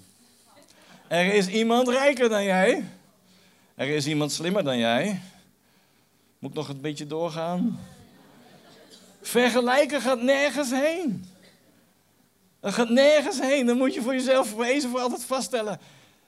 Er 1.08 1.34
is 1.34 1.48
iemand 1.48 1.88
rijker 1.88 2.29
dan 2.29 2.43
jij. 2.43 2.84
Er 3.75 3.88
is 3.88 4.08
iemand 4.08 4.31
slimmer 4.31 4.63
dan 4.63 4.77
jij. 4.77 5.22
Moet 6.39 6.50
ik 6.50 6.55
nog 6.55 6.69
een 6.69 6.81
beetje 6.81 7.08
doorgaan? 7.08 7.79
Vergelijken 9.22 10.01
gaat 10.01 10.22
nergens 10.22 10.69
heen. 10.72 11.25
Dat 12.60 12.74
gaat 12.74 12.89
nergens 12.89 13.39
heen. 13.39 13.65
Dan 13.65 13.77
moet 13.77 13.93
je 13.93 14.01
voor 14.01 14.13
jezelf 14.13 14.55
wezen 14.55 14.89
voor 14.89 15.00
altijd 15.00 15.24
vaststellen. 15.24 15.79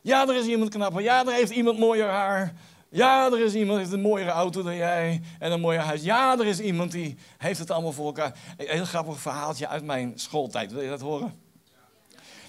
Ja, 0.01 0.27
er 0.27 0.36
is 0.36 0.46
iemand 0.46 0.70
knapper. 0.70 1.01
Ja, 1.01 1.25
er 1.25 1.34
heeft 1.34 1.51
iemand 1.51 1.80
mooier 1.80 2.10
haar. 2.10 2.53
Ja, 2.93 3.25
er 3.31 3.39
is 3.39 3.53
iemand 3.53 3.69
die 3.69 3.77
heeft 3.77 3.91
een 3.91 4.10
mooiere 4.10 4.31
auto 4.31 4.63
dan 4.63 4.75
jij 4.75 5.21
en 5.39 5.51
een 5.51 5.60
mooier 5.60 5.81
huis. 5.81 6.03
Ja, 6.03 6.39
er 6.39 6.45
is 6.45 6.60
iemand 6.60 6.91
die 6.91 7.17
heeft 7.38 7.60
het 7.60 7.71
allemaal 7.71 7.91
voor 7.91 8.05
elkaar. 8.05 8.38
Een 8.57 8.67
heel 8.67 8.86
grappig 8.86 9.19
verhaaltje 9.19 9.67
uit 9.67 9.83
mijn 9.83 10.13
schooltijd. 10.15 10.71
Wil 10.71 10.81
je 10.81 10.89
dat 10.89 11.01
horen? 11.01 11.39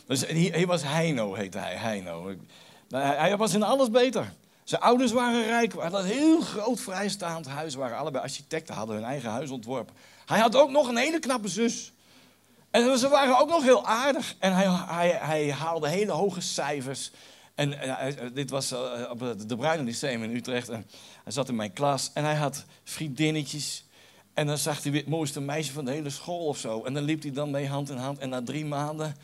Dus 0.06 0.26
hij, 0.26 0.66
was 0.66 0.82
Heino, 0.82 1.34
heette 1.34 1.58
hij. 1.58 1.74
Heino. 1.74 2.34
Nou, 2.88 3.04
hij 3.04 3.36
was 3.36 3.54
in 3.54 3.62
alles 3.62 3.90
beter. 3.90 4.32
Zijn 4.64 4.82
ouders 4.82 5.12
waren 5.12 5.44
rijk, 5.44 5.72
hadden 5.72 6.00
een 6.00 6.06
heel 6.06 6.40
groot 6.40 6.80
vrijstaand 6.80 7.46
huis. 7.46 7.74
Waren 7.74 7.98
allebei 7.98 8.24
architecten, 8.24 8.74
hadden 8.74 8.96
hun 8.96 9.04
eigen 9.04 9.30
huis 9.30 9.50
ontworpen. 9.50 9.94
Hij 10.26 10.38
had 10.38 10.56
ook 10.56 10.70
nog 10.70 10.88
een 10.88 10.96
hele 10.96 11.18
knappe 11.18 11.48
zus. 11.48 11.92
En 12.70 12.98
ze 12.98 13.08
waren 13.08 13.38
ook 13.38 13.48
nog 13.48 13.62
heel 13.62 13.86
aardig. 13.86 14.34
En 14.38 14.54
hij, 14.54 14.66
hij, 14.68 15.08
hij 15.08 15.52
haalde 15.52 15.88
hele 15.88 16.12
hoge 16.12 16.40
cijfers. 16.40 17.10
En 17.54 17.72
uh, 17.72 18.06
dit 18.34 18.50
was 18.50 18.72
uh, 18.72 18.80
op 19.10 19.48
de 19.48 19.56
Bruine 19.56 19.82
Lyceum 19.82 20.22
in 20.22 20.36
Utrecht. 20.36 20.68
En 20.68 20.86
hij 21.22 21.32
zat 21.32 21.48
in 21.48 21.56
mijn 21.56 21.72
klas 21.72 22.10
en 22.14 22.24
hij 22.24 22.34
had 22.34 22.64
vriendinnetjes. 22.84 23.84
En 24.34 24.46
dan 24.46 24.58
zag 24.58 24.82
hij 24.82 24.92
weer 24.92 25.00
het 25.00 25.10
mooiste 25.10 25.40
meisje 25.40 25.72
van 25.72 25.84
de 25.84 25.90
hele 25.90 26.10
school 26.10 26.46
of 26.46 26.58
zo. 26.58 26.84
En 26.84 26.94
dan 26.94 27.02
liep 27.02 27.22
hij 27.22 27.32
dan 27.32 27.50
mee 27.50 27.68
hand 27.68 27.90
in 27.90 27.96
hand. 27.96 28.18
En 28.18 28.28
na 28.28 28.42
drie 28.42 28.64
maanden, 28.64 29.16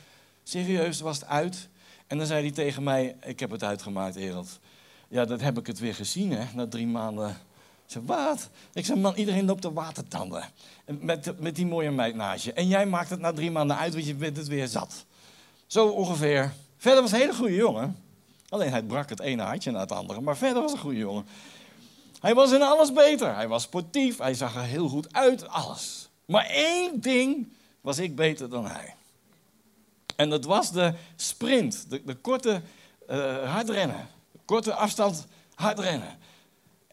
serieus, 0.42 1.00
was 1.00 1.20
het 1.20 1.28
uit. 1.28 1.68
En 2.06 2.18
dan 2.18 2.26
zei 2.26 2.42
hij 2.42 2.50
tegen 2.50 2.82
mij, 2.82 3.16
ik 3.24 3.40
heb 3.40 3.50
het 3.50 3.64
uitgemaakt, 3.64 4.16
Ereld. 4.16 4.58
Ja, 5.08 5.24
dat 5.24 5.40
heb 5.40 5.58
ik 5.58 5.66
het 5.66 5.78
weer 5.78 5.94
gezien, 5.94 6.32
hè, 6.32 6.44
na 6.54 6.66
drie 6.66 6.86
maanden. 6.86 7.28
Ik 7.28 7.94
zei, 7.94 8.04
wat? 8.06 8.50
Ik 8.72 8.84
zei, 8.84 9.00
man, 9.00 9.14
iedereen 9.14 9.44
loopt 9.44 9.62
de 9.62 9.72
watertanden. 9.72 10.44
Met, 11.00 11.40
met 11.40 11.56
die 11.56 11.66
mooie 11.66 11.90
meid. 11.90 12.52
En 12.52 12.68
jij 12.68 12.86
maakt 12.86 13.10
het 13.10 13.20
na 13.20 13.32
drie 13.32 13.50
maanden 13.50 13.76
uit, 13.76 13.92
want 13.92 14.06
je 14.06 14.14
bent 14.14 14.36
het 14.36 14.48
weer 14.48 14.68
zat. 14.68 15.04
Zo 15.66 15.88
ongeveer. 15.88 16.52
Verder 16.76 17.02
was 17.02 17.12
een 17.12 17.18
hele 17.18 17.34
goede 17.34 17.54
jongen. 17.54 17.96
Alleen 18.48 18.70
hij 18.70 18.82
brak 18.82 19.08
het 19.08 19.20
ene 19.20 19.42
hartje 19.42 19.70
na 19.70 19.80
het 19.80 19.92
andere. 19.92 20.20
Maar 20.20 20.36
verder 20.36 20.62
was 20.62 20.72
een 20.72 20.78
goede 20.78 20.98
jongen. 20.98 21.26
Hij 22.20 22.34
was 22.34 22.52
in 22.52 22.62
alles 22.62 22.92
beter. 22.92 23.34
Hij 23.34 23.48
was 23.48 23.62
sportief. 23.62 24.18
Hij 24.18 24.34
zag 24.34 24.54
er 24.54 24.62
heel 24.62 24.88
goed 24.88 25.12
uit. 25.12 25.48
Alles. 25.48 26.08
Maar 26.24 26.46
één 26.46 27.00
ding 27.00 27.52
was 27.80 27.98
ik 27.98 28.16
beter 28.16 28.48
dan 28.50 28.66
hij. 28.66 28.94
En 30.16 30.30
dat 30.30 30.44
was 30.44 30.72
de 30.72 30.94
sprint. 31.16 31.90
De, 31.90 32.02
de 32.04 32.14
korte 32.14 32.62
uh, 33.10 33.52
hardrennen. 33.52 34.08
De 34.32 34.38
korte 34.44 34.74
afstand 34.74 35.26
hardrennen. 35.54 36.18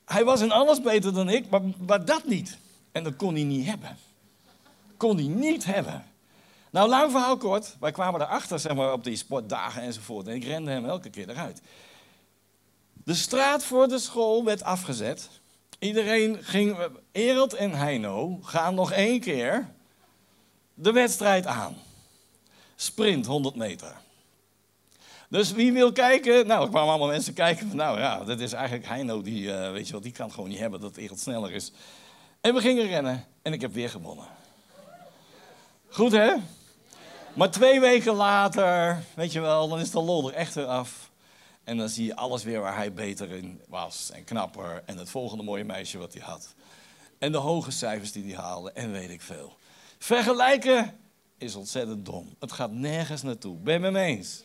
Hij 0.06 0.24
was 0.24 0.42
in 0.42 0.52
alles 0.52 0.82
beter 0.82 1.14
dan 1.14 1.30
ik, 1.30 1.50
maar, 1.50 1.62
maar 1.86 2.06
dat 2.06 2.26
niet. 2.26 2.58
En 2.92 3.04
dat 3.04 3.16
kon 3.16 3.34
hij 3.34 3.44
niet 3.44 3.66
hebben. 3.66 3.98
Kon 4.98 5.16
hij 5.16 5.28
niet 5.28 5.66
hebben. 5.66 6.06
Nou, 6.76 6.90
lang 6.90 7.12
verhaal 7.12 7.38
kort. 7.38 7.76
Wij 7.80 7.92
kwamen 7.92 8.22
erachter 8.22 8.60
zeg 8.60 8.76
maar, 8.76 8.94
op 8.94 9.04
die 9.04 9.16
sportdagen 9.16 9.82
enzovoort. 9.82 10.28
En 10.28 10.36
ik 10.36 10.44
rende 10.44 10.72
hem 10.72 10.86
elke 10.86 11.10
keer 11.10 11.30
eruit. 11.30 11.62
De 12.94 13.14
straat 13.14 13.64
voor 13.64 13.88
de 13.88 14.00
school 14.00 14.44
werd 14.44 14.64
afgezet. 14.64 15.30
Iedereen 15.80 16.44
ging, 16.44 16.78
Ereld 17.12 17.54
en 17.54 17.72
Heino 17.72 18.40
gaan 18.42 18.76
nog 18.76 18.92
één 18.92 19.20
keer 19.20 19.70
de 20.74 20.92
wedstrijd 20.92 21.46
aan. 21.46 21.76
Sprint 22.76 23.26
100 23.26 23.56
meter. 23.56 23.96
Dus 25.30 25.52
wie 25.52 25.74
wil 25.74 25.92
kijken? 25.92 26.48
Nou, 26.48 26.64
er 26.64 26.70
kwamen 26.70 26.90
allemaal 26.90 27.08
mensen 27.08 27.34
kijken. 27.34 27.76
Nou 27.76 28.00
ja, 28.00 28.24
dat 28.24 28.40
is 28.40 28.54
eigenlijk 28.54 28.88
Heino, 28.88 29.22
die, 29.22 29.44
uh, 29.44 29.72
weet 29.72 29.88
je 29.88 29.94
wat, 29.94 30.04
die 30.04 30.12
kan 30.12 30.32
gewoon 30.32 30.50
niet 30.50 30.60
hebben 30.60 30.80
dat 30.80 30.98
Ereld 30.98 31.20
sneller 31.20 31.52
is. 31.52 31.72
En 32.42 32.54
we 32.54 32.62
gingen 32.62 32.88
rennen 32.88 33.26
en 33.42 33.54
ik 33.54 33.62
heb 33.62 33.74
weer 33.74 33.90
gewonnen. 33.90 34.26
Goed 35.88 36.12
hè? 36.12 36.34
Maar 37.36 37.52
twee 37.52 37.80
weken 37.80 38.14
later, 38.14 39.04
weet 39.16 39.32
je 39.32 39.40
wel, 39.40 39.68
dan 39.68 39.80
is 39.80 39.92
de 39.92 40.02
lol 40.02 40.28
er 40.28 40.34
echt 40.34 40.54
weer 40.54 40.66
af. 40.66 41.12
En 41.64 41.78
dan 41.78 41.90
zie 41.90 42.06
je 42.06 42.16
alles 42.16 42.44
weer 42.44 42.60
waar 42.60 42.76
hij 42.76 42.94
beter 42.94 43.32
in 43.32 43.62
was 43.68 44.12
en 44.12 44.24
knapper. 44.24 44.84
En 44.86 44.98
het 44.98 45.10
volgende 45.10 45.44
mooie 45.44 45.64
meisje 45.64 45.98
wat 45.98 46.14
hij 46.14 46.22
had. 46.22 46.54
En 47.20 47.32
de 47.32 47.38
hoge 47.38 47.72
cijfers 47.72 48.12
die 48.12 48.24
hij 48.24 48.44
haalde 48.44 48.72
en 48.72 48.92
weet 48.92 49.10
ik 49.10 49.22
veel. 49.22 49.58
Vergelijken 49.98 50.98
is 51.38 51.56
ontzettend 51.56 52.06
dom. 52.06 52.36
Het 52.40 52.52
gaat 52.52 52.72
nergens 52.72 53.22
naartoe. 53.22 53.58
Ben 53.58 53.80
je 53.80 53.86
het 53.86 53.94
me 53.94 54.00
eens? 54.00 54.44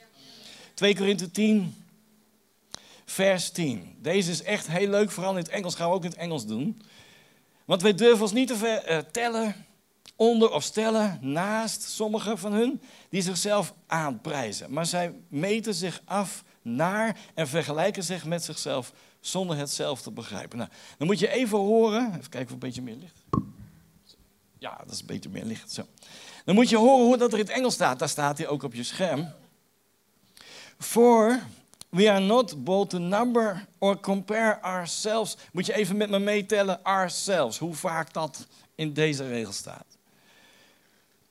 2 0.75 0.97
Korinthe 0.97 1.31
10, 1.31 1.85
vers 3.05 3.51
10. 3.51 3.97
Deze 3.99 4.31
is 4.31 4.43
echt 4.43 4.69
heel 4.69 4.89
leuk, 4.89 5.11
vooral 5.11 5.33
in 5.33 5.39
het 5.39 5.49
Engels. 5.49 5.75
Gaan 5.75 5.89
we 5.89 5.95
ook 5.95 6.05
in 6.05 6.11
het 6.11 6.19
Engels 6.19 6.47
doen. 6.47 6.83
Want 7.65 7.83
wij 7.83 7.95
durven 7.95 8.23
ons 8.23 8.33
niet 8.33 8.49
te 8.49 8.57
ver, 8.57 8.91
uh, 8.91 8.99
tellen 8.99 9.67
onder 10.21 10.51
of 10.51 10.63
stellen 10.63 11.19
naast 11.21 11.83
sommigen 11.83 12.39
van 12.39 12.53
hun 12.53 12.81
die 13.09 13.23
zichzelf 13.23 13.75
aanprijzen. 13.87 14.73
Maar 14.73 14.87
zij 14.87 15.15
meten 15.29 15.75
zich 15.75 16.03
af 16.05 16.45
naar 16.63 17.17
en 17.35 17.49
vergelijken 17.49 18.03
zich 18.03 18.25
met 18.25 18.45
zichzelf 18.45 18.93
zonder 19.21 19.57
het 19.57 19.71
zelf 19.71 20.03
te 20.03 20.11
begrijpen. 20.11 20.59
Nou, 20.59 20.71
dan 20.99 21.07
moet 21.07 21.19
je 21.19 21.29
even 21.29 21.59
horen. 21.59 22.09
Even 22.09 22.31
kijken 22.31 22.47
of 22.47 22.53
een 22.53 22.59
beetje 22.59 22.83
meer 22.83 22.97
licht. 22.97 23.25
Ja, 24.59 24.77
dat 24.85 24.95
is 24.95 25.01
een 25.01 25.07
beetje 25.07 25.29
meer 25.29 25.45
licht. 25.45 25.73
Zo. 25.73 25.87
Dan 26.45 26.55
moet 26.55 26.69
je 26.69 26.77
horen 26.77 27.05
hoe 27.05 27.17
dat 27.17 27.33
er 27.33 27.39
in 27.39 27.45
het 27.45 27.55
Engels 27.55 27.75
staat. 27.75 27.99
Daar 27.99 28.09
staat 28.09 28.39
hij 28.39 28.49
ook 28.49 28.63
op 28.63 28.75
je 28.75 28.83
scherm. 28.83 29.33
For 30.79 31.43
we 31.89 32.11
are 32.11 32.21
not 32.21 32.65
bold 32.65 32.91
to 32.91 32.99
number 32.99 33.67
or 33.79 34.01
compare 34.01 34.63
ourselves. 34.63 35.37
Moet 35.53 35.67
je 35.67 35.75
even 35.75 35.97
met 35.97 36.11
me 36.11 36.19
meetellen, 36.19 36.83
ourselves. 36.83 37.59
Hoe 37.59 37.75
vaak 37.75 38.13
dat 38.13 38.47
in 38.75 38.93
deze 38.93 39.29
regel 39.29 39.53
staat 39.53 39.99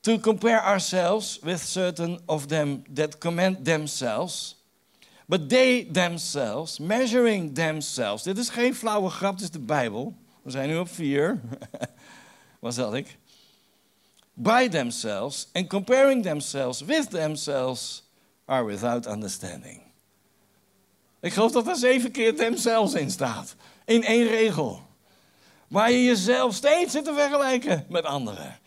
to 0.02 0.18
compare 0.18 0.60
ourselves 0.62 1.38
with 1.42 1.62
certain 1.62 2.18
of 2.26 2.48
them 2.48 2.84
that 2.94 3.18
commend 3.18 3.64
themselves. 3.64 4.56
But 5.28 5.48
they 5.48 5.84
themselves, 5.84 6.78
measuring 6.80 7.54
themselves. 7.54 8.22
Dit 8.22 8.38
is 8.38 8.50
geen 8.50 8.74
flauwe 8.74 9.10
grap, 9.10 9.34
dit 9.34 9.42
is 9.42 9.50
de 9.50 9.58
Bijbel. 9.58 10.14
We 10.42 10.50
zijn 10.50 10.68
nu 10.68 10.78
op 10.78 10.88
vier. 10.88 11.40
Waar 12.60 12.72
zat 12.72 12.94
ik? 12.94 13.18
By 14.34 14.68
themselves 14.68 15.48
and 15.52 15.68
comparing 15.68 16.22
themselves 16.22 16.80
with 16.80 17.10
themselves 17.10 18.02
are 18.44 18.64
without 18.64 19.06
understanding. 19.06 19.82
Ik 21.20 21.32
geloof 21.32 21.52
dat 21.52 21.66
er 21.66 21.76
zeven 21.76 22.10
keer 22.10 22.36
themselves 22.36 22.94
in 22.94 23.10
staat. 23.10 23.54
In 23.84 24.04
één 24.04 24.26
regel. 24.26 24.80
Waar 25.68 25.90
je 25.90 26.04
jezelf 26.04 26.54
steeds 26.54 26.92
zit 26.92 27.04
te 27.04 27.14
vergelijken 27.14 27.86
met 27.88 28.04
anderen. 28.04 28.58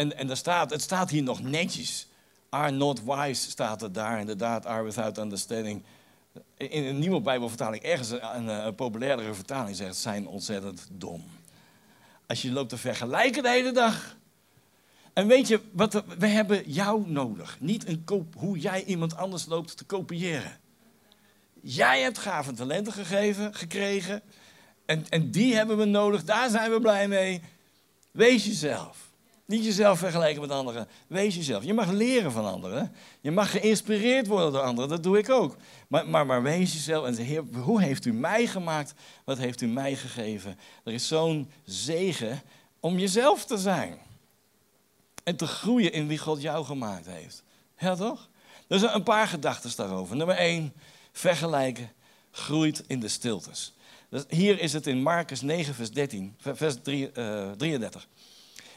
En, 0.00 0.16
en 0.16 0.30
er 0.30 0.36
staat, 0.36 0.70
het 0.70 0.82
staat 0.82 1.10
hier 1.10 1.22
nog 1.22 1.42
netjes. 1.42 2.06
Are 2.48 2.70
not 2.70 3.04
wise 3.04 3.50
staat 3.50 3.82
er 3.82 3.92
daar 3.92 4.20
inderdaad. 4.20 4.66
Are 4.66 4.82
without 4.82 5.18
understanding. 5.18 5.82
In 6.56 6.84
een 6.84 6.98
nieuwe 6.98 7.20
Bijbelvertaling, 7.20 7.82
ergens 7.82 8.10
een, 8.10 8.48
een 8.48 8.74
populairdere 8.74 9.34
vertaling 9.34 9.76
zegt, 9.76 9.96
zijn 9.96 10.26
ontzettend 10.26 10.86
dom. 10.90 11.24
Als 12.26 12.42
je 12.42 12.52
loopt 12.52 12.68
te 12.68 12.76
vergelijken 12.76 13.42
de 13.42 13.48
hele 13.48 13.72
dag. 13.72 14.16
En 15.12 15.26
weet 15.26 15.48
je, 15.48 15.60
wat 15.72 16.04
we 16.18 16.26
hebben 16.26 16.70
jou 16.70 17.10
nodig. 17.10 17.56
Niet 17.60 17.88
een 17.88 18.04
hoe 18.36 18.58
jij 18.58 18.84
iemand 18.84 19.16
anders 19.16 19.46
loopt 19.46 19.76
te 19.76 19.84
kopiëren. 19.84 20.58
Jij 21.62 22.00
hebt 22.00 22.18
gaven 22.18 22.54
talenten 22.54 22.92
gegeven, 22.92 23.54
gekregen. 23.54 24.22
En, 24.86 25.08
en 25.08 25.30
die 25.30 25.54
hebben 25.54 25.76
we 25.76 25.84
nodig, 25.84 26.24
daar 26.24 26.50
zijn 26.50 26.70
we 26.70 26.80
blij 26.80 27.08
mee. 27.08 27.40
Wees 28.10 28.44
jezelf. 28.44 29.09
Niet 29.50 29.64
jezelf 29.64 29.98
vergelijken 29.98 30.40
met 30.40 30.50
anderen. 30.50 30.88
Wees 31.06 31.34
jezelf. 31.34 31.64
Je 31.64 31.74
mag 31.74 31.90
leren 31.90 32.32
van 32.32 32.44
anderen. 32.44 32.94
Je 33.20 33.30
mag 33.30 33.50
geïnspireerd 33.50 34.26
worden 34.26 34.52
door 34.52 34.62
anderen. 34.62 34.90
Dat 34.90 35.02
doe 35.02 35.18
ik 35.18 35.30
ook. 35.30 35.56
Maar, 35.88 36.08
maar, 36.08 36.26
maar 36.26 36.42
wees 36.42 36.72
jezelf 36.72 37.06
en 37.06 37.14
zeg, 37.14 37.40
hoe 37.54 37.82
heeft 37.82 38.04
u 38.04 38.12
mij 38.12 38.46
gemaakt? 38.46 38.94
Wat 39.24 39.38
heeft 39.38 39.60
u 39.60 39.66
mij 39.66 39.96
gegeven? 39.96 40.58
Er 40.84 40.92
is 40.92 41.08
zo'n 41.08 41.50
zegen 41.64 42.42
om 42.80 42.98
jezelf 42.98 43.44
te 43.44 43.58
zijn. 43.58 43.98
En 45.24 45.36
te 45.36 45.46
groeien 45.46 45.92
in 45.92 46.06
wie 46.06 46.18
God 46.18 46.42
jou 46.42 46.64
gemaakt 46.64 47.06
heeft. 47.06 47.42
Ja, 47.78 47.94
toch? 47.94 48.28
Dus 48.66 48.82
een 48.82 49.02
paar 49.02 49.28
gedachten 49.28 49.72
daarover. 49.76 50.16
Nummer 50.16 50.36
één, 50.36 50.72
vergelijken 51.12 51.92
groeit 52.30 52.84
in 52.86 53.00
de 53.00 53.08
stiltes. 53.08 53.74
Dus 54.08 54.24
hier 54.28 54.60
is 54.60 54.72
het 54.72 54.86
in 54.86 55.02
Marcus 55.02 55.40
9, 55.40 55.74
vers, 55.74 55.90
13, 55.90 56.34
vers 56.38 56.76
3, 56.82 57.10
uh, 57.14 57.50
33. 57.50 58.08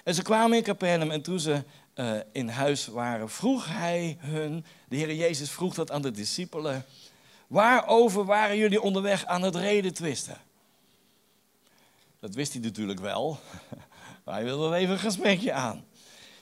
En 0.03 0.15
ze 0.15 0.22
kwamen 0.22 0.57
in 0.57 0.63
Capernaum 0.63 1.12
en 1.12 1.22
toen 1.22 1.39
ze 1.39 1.63
uh, 1.95 2.19
in 2.31 2.48
huis 2.48 2.88
waren, 2.88 3.29
vroeg 3.29 3.67
hij 3.67 4.17
hun, 4.19 4.65
de 4.88 4.95
Heer 4.95 5.15
Jezus 5.15 5.51
vroeg 5.51 5.74
dat 5.74 5.91
aan 5.91 6.01
de 6.01 6.12
discipelen, 6.12 6.86
waarover 7.48 8.25
waren 8.25 8.57
jullie 8.57 8.81
onderweg 8.81 9.25
aan 9.25 9.41
het 9.41 9.55
reden 9.55 9.93
twisten? 9.93 10.38
Dat 12.19 12.36
wist 12.36 12.53
hij 12.53 12.62
natuurlijk 12.62 13.00
wel, 13.00 13.39
maar 14.24 14.36
hij 14.39 14.43
wilde 14.43 14.75
even 14.75 14.93
een 14.93 15.00
gesprekje 15.00 15.53
aan. 15.53 15.86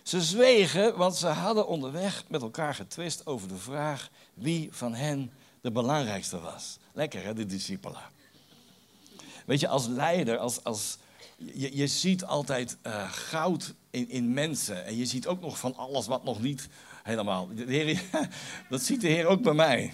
Ze 0.03 0.21
zwegen, 0.21 0.97
want 0.97 1.15
ze 1.15 1.27
hadden 1.27 1.67
onderweg 1.67 2.23
met 2.27 2.41
elkaar 2.41 2.75
getwist 2.75 3.25
over 3.25 3.47
de 3.47 3.57
vraag 3.57 4.09
wie 4.33 4.69
van 4.71 4.93
hen 4.93 5.31
de 5.61 5.71
belangrijkste 5.71 6.39
was. 6.39 6.77
Lekker 6.93 7.23
hè, 7.23 7.33
de 7.33 7.45
discipelen. 7.45 8.01
Weet 9.45 9.59
je, 9.59 9.67
als 9.67 9.87
leider, 9.87 10.37
als, 10.37 10.63
als, 10.63 10.97
je, 11.53 11.77
je 11.77 11.87
ziet 11.87 12.25
altijd 12.25 12.77
uh, 12.87 13.11
goud 13.11 13.73
in, 13.89 14.09
in 14.09 14.33
mensen. 14.33 14.85
En 14.85 14.97
je 14.97 15.05
ziet 15.05 15.27
ook 15.27 15.41
nog 15.41 15.57
van 15.57 15.75
alles 15.75 16.07
wat 16.07 16.23
nog 16.23 16.41
niet 16.41 16.69
helemaal. 17.03 17.47
De 17.55 17.63
heer, 17.67 18.03
dat 18.69 18.81
ziet 18.81 19.01
de 19.01 19.07
Heer 19.07 19.25
ook 19.25 19.41
bij 19.41 19.53
mij. 19.53 19.93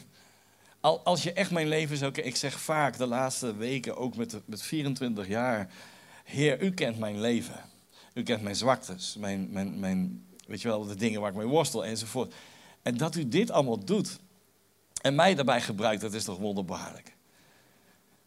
Al, 0.80 1.04
als 1.04 1.24
je 1.24 1.34
echt 1.34 1.52
mijn 1.52 1.68
leven 1.68 1.98
zou 1.98 2.12
ik 2.12 2.36
zeg 2.36 2.60
vaak 2.60 2.98
de 2.98 3.06
laatste 3.06 3.56
weken, 3.56 3.98
ook 3.98 4.16
met, 4.16 4.42
met 4.46 4.62
24 4.62 5.28
jaar. 5.28 5.72
Heer, 6.24 6.62
u 6.62 6.72
kent 6.72 7.00
mijn 7.00 7.22
leven. 7.22 7.60
U 8.14 8.24
kent 8.24 8.42
mijn 8.42 8.56
zwaktes, 8.56 9.16
mijn, 9.20 9.52
mijn, 9.52 9.80
mijn, 9.80 10.26
weet 10.48 10.62
je 10.62 10.68
wel, 10.68 10.86
de 10.86 10.96
dingen 10.96 11.22
waar 11.22 11.30
ik 11.30 11.38
mee 11.38 11.46
worstel 11.46 11.86
enzovoort. 11.86 12.34
En 12.82 12.98
dat 12.98 13.16
u 13.16 13.28
dit 13.28 13.52
allemaal 13.52 13.86
doet 13.86 14.20
en 15.02 15.16
mij 15.16 15.36
daarbij 15.36 15.62
gebruikt, 15.62 16.02
dat 16.02 16.14
is 16.14 16.24
toch 16.24 16.38
wonderbaarlijk. 16.38 17.16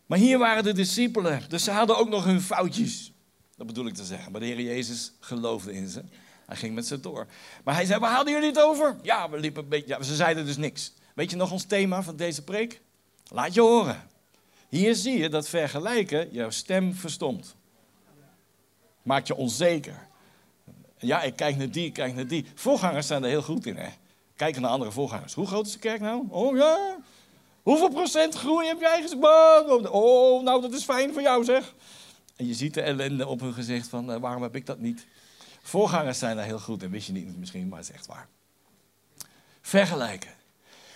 Maar 0.07 0.19
hier 0.19 0.39
waren 0.39 0.65
de 0.65 0.73
discipelen, 0.73 1.43
dus 1.49 1.65
ze 1.65 1.71
hadden 1.71 1.99
ook 1.99 2.09
nog 2.09 2.25
hun 2.25 2.41
foutjes. 2.41 3.10
Dat 3.61 3.69
bedoel 3.69 3.87
ik 3.87 3.95
te 3.95 4.05
zeggen. 4.05 4.33
Maar 4.33 4.40
de 4.40 4.47
Heer 4.47 4.61
Jezus 4.61 5.12
geloofde 5.21 5.73
in 5.73 5.88
ze. 5.88 6.02
Hij 6.47 6.57
ging 6.57 6.75
met 6.75 6.87
ze 6.87 7.00
door. 7.00 7.26
Maar 7.64 7.75
hij 7.75 7.85
zei, 7.85 8.00
waar 8.00 8.14
hadden 8.14 8.33
jullie 8.33 8.49
het 8.49 8.61
over? 8.61 8.97
Ja, 9.02 9.31
we 9.31 9.38
liepen 9.38 9.62
een 9.62 9.69
beetje, 9.69 10.05
ze 10.05 10.14
zeiden 10.14 10.47
dus 10.47 10.57
niks. 10.57 10.93
Weet 11.14 11.31
je 11.31 11.37
nog 11.37 11.52
ons 11.52 11.64
thema 11.64 12.02
van 12.02 12.17
deze 12.17 12.45
preek? 12.45 12.81
Laat 13.29 13.55
je 13.55 13.61
horen. 13.61 14.09
Hier 14.69 14.95
zie 14.95 15.19
je 15.19 15.29
dat 15.29 15.49
vergelijken 15.49 16.29
jouw 16.31 16.50
stem 16.50 16.95
verstomt. 16.95 17.55
Maakt 19.02 19.26
je 19.26 19.35
onzeker. 19.35 20.07
Ja, 20.99 21.23
ik 21.23 21.37
kijk 21.37 21.57
naar 21.57 21.71
die, 21.71 21.87
ik 21.87 21.93
kijk 21.93 22.14
naar 22.14 22.26
die. 22.26 22.47
Voorgangers 22.55 23.07
zijn 23.07 23.23
er 23.23 23.29
heel 23.29 23.43
goed 23.43 23.67
in, 23.67 23.76
hè. 23.76 23.88
Kijken 24.37 24.62
naar 24.62 24.71
andere 24.71 24.93
voorgangers. 24.93 25.35
Hoe 25.35 25.47
groot 25.47 25.67
is 25.67 25.73
de 25.73 25.79
kerk 25.79 26.00
nou? 26.00 26.26
Oh 26.29 26.57
ja. 26.57 26.97
Hoeveel 27.62 27.90
procent 27.90 28.35
groei 28.35 28.67
heb 28.67 28.81
jij 28.81 29.02
gezegd? 29.02 29.23
Oh, 29.90 30.43
nou, 30.43 30.61
dat 30.61 30.73
is 30.73 30.85
fijn 30.85 31.12
voor 31.12 31.23
jou, 31.23 31.45
zeg. 31.45 31.75
En 32.40 32.47
je 32.47 32.54
ziet 32.54 32.75
de 32.75 32.80
ellende 32.80 33.26
op 33.26 33.40
hun 33.40 33.52
gezicht 33.52 33.88
van, 33.88 34.11
uh, 34.11 34.16
waarom 34.16 34.42
heb 34.42 34.56
ik 34.56 34.66
dat 34.66 34.78
niet? 34.78 35.06
Voorgangers 35.62 36.18
zijn 36.18 36.37
daar 36.37 36.44
heel 36.44 36.59
goed 36.59 36.82
en 36.82 36.90
wist 36.90 37.06
je 37.06 37.12
niet 37.12 37.38
misschien, 37.38 37.68
maar 37.68 37.78
het 37.78 37.88
is 37.88 37.94
echt 37.94 38.06
waar. 38.06 38.28
Vergelijken. 39.61 40.30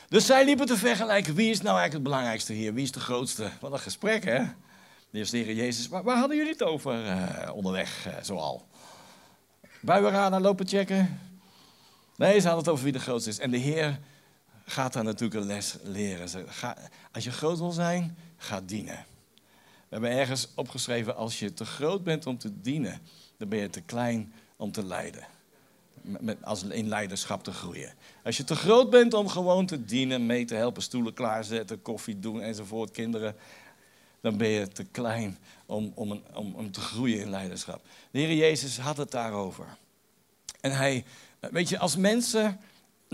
Dus 0.08 0.26
zij 0.26 0.44
liepen 0.44 0.66
te 0.66 0.76
vergelijken, 0.76 1.34
wie 1.34 1.50
is 1.50 1.56
nou 1.60 1.78
eigenlijk 1.78 1.92
het 1.92 2.02
belangrijkste 2.02 2.52
hier? 2.52 2.74
Wie 2.74 2.82
is 2.82 2.92
de 2.92 3.00
grootste? 3.00 3.50
Wat 3.60 3.72
een 3.72 3.78
gesprek, 3.78 4.24
hè? 4.24 4.44
De 5.10 5.26
Heer 5.30 5.54
Jezus, 5.54 5.88
waar, 5.88 6.02
waar, 6.02 6.16
hadden 6.16 6.36
jullie 6.36 6.52
het 6.52 6.62
over 6.62 7.04
uh, 7.04 7.50
onderweg, 7.54 8.07
uh, 8.07 8.14
zoal? 8.22 8.66
Buienradar 9.80 10.40
lopen 10.40 10.68
checken? 10.68 11.20
Nee, 12.16 12.40
ze 12.40 12.46
hadden 12.46 12.64
het 12.64 12.72
over 12.72 12.85
wie 12.85 12.92
de 12.92 13.00
grootste 13.00 13.30
is. 13.30 13.38
En 13.38 13.50
de 13.50 13.57
Heer 13.57 13.98
gaat 14.64 14.92
daar 14.92 15.04
natuurlijk 15.04 15.40
een 15.40 15.46
les 15.46 15.76
leren. 15.83 16.46
Als 17.12 17.24
je 17.24 17.30
groot 17.30 17.59
wil 17.59 17.72
zijn, 17.72 18.16
ga 18.37 18.61
dienen. 18.61 19.12
We 19.94 20.00
hebben 20.00 20.18
ergens 20.18 20.48
opgeschreven, 20.54 21.16
als 21.16 21.38
je 21.38 21.52
te 21.54 21.64
groot 21.64 22.04
bent 22.04 22.26
om 22.26 22.38
te 22.38 22.61
dienen, 22.61 23.00
dan 23.37 23.48
ben 23.48 23.59
je 23.59 23.70
te 23.70 23.80
klein 23.80 24.33
om 24.57 24.72
te 24.72 24.85
leiden. 24.85 25.26
Met, 26.00 26.44
als 26.44 26.62
in 26.62 26.88
leiderschap 26.88 27.44
te 27.44 27.52
groeien. 27.52 27.94
Als 28.24 28.37
je 28.37 28.44
te 28.44 28.54
groot 28.54 28.90
bent 28.90 29.14
om 29.14 29.28
gewoon 29.28 29.66
te 29.66 29.85
dienen, 29.85 30.26
mee 30.26 30.44
te 30.44 30.54
helpen, 30.54 30.83
stoelen 30.83 31.14
klaarzetten, 31.14 31.83
koffie 31.83 32.18
doen 32.18 32.40
enzovoort, 32.40 32.90
kinderen, 32.90 33.37
dan 34.20 34.37
ben 34.37 34.48
je 34.48 34.68
te 34.68 34.85
klein 34.85 35.38
om, 35.66 35.92
om, 35.94 36.11
een, 36.11 36.22
om, 36.35 36.54
om 36.54 36.70
te 36.70 36.80
groeien 36.80 37.20
in 37.20 37.30
leiderschap. 37.30 37.85
De 38.11 38.18
Heer 38.18 38.35
Jezus 38.35 38.78
had 38.78 38.96
het 38.96 39.11
daarover. 39.11 39.66
En 40.61 40.72
hij, 40.72 41.04
weet 41.40 41.68
je, 41.68 41.78
als 41.78 41.96
mensen 41.96 42.61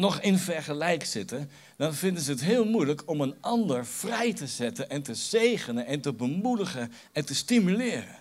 nog 0.00 0.20
in 0.20 0.38
vergelijk 0.38 1.04
zitten, 1.04 1.50
dan 1.76 1.94
vinden 1.94 2.22
ze 2.22 2.30
het 2.30 2.40
heel 2.40 2.64
moeilijk 2.64 3.02
om 3.08 3.20
een 3.20 3.36
ander 3.40 3.86
vrij 3.86 4.32
te 4.32 4.46
zetten 4.46 4.90
en 4.90 5.02
te 5.02 5.14
zegenen 5.14 5.86
en 5.86 6.00
te 6.00 6.12
bemoedigen 6.12 6.92
en 7.12 7.24
te 7.24 7.34
stimuleren. 7.34 8.18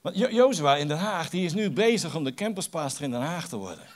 Want 0.00 0.16
Jozua 0.16 0.76
in 0.76 0.88
Den 0.88 0.98
Haag, 0.98 1.30
die 1.30 1.44
is 1.44 1.54
nu 1.54 1.70
bezig 1.70 2.14
om 2.14 2.24
de 2.24 2.34
campuspastor 2.34 3.04
in 3.04 3.10
Den 3.10 3.20
Haag 3.20 3.48
te 3.48 3.56
worden. 3.56 3.86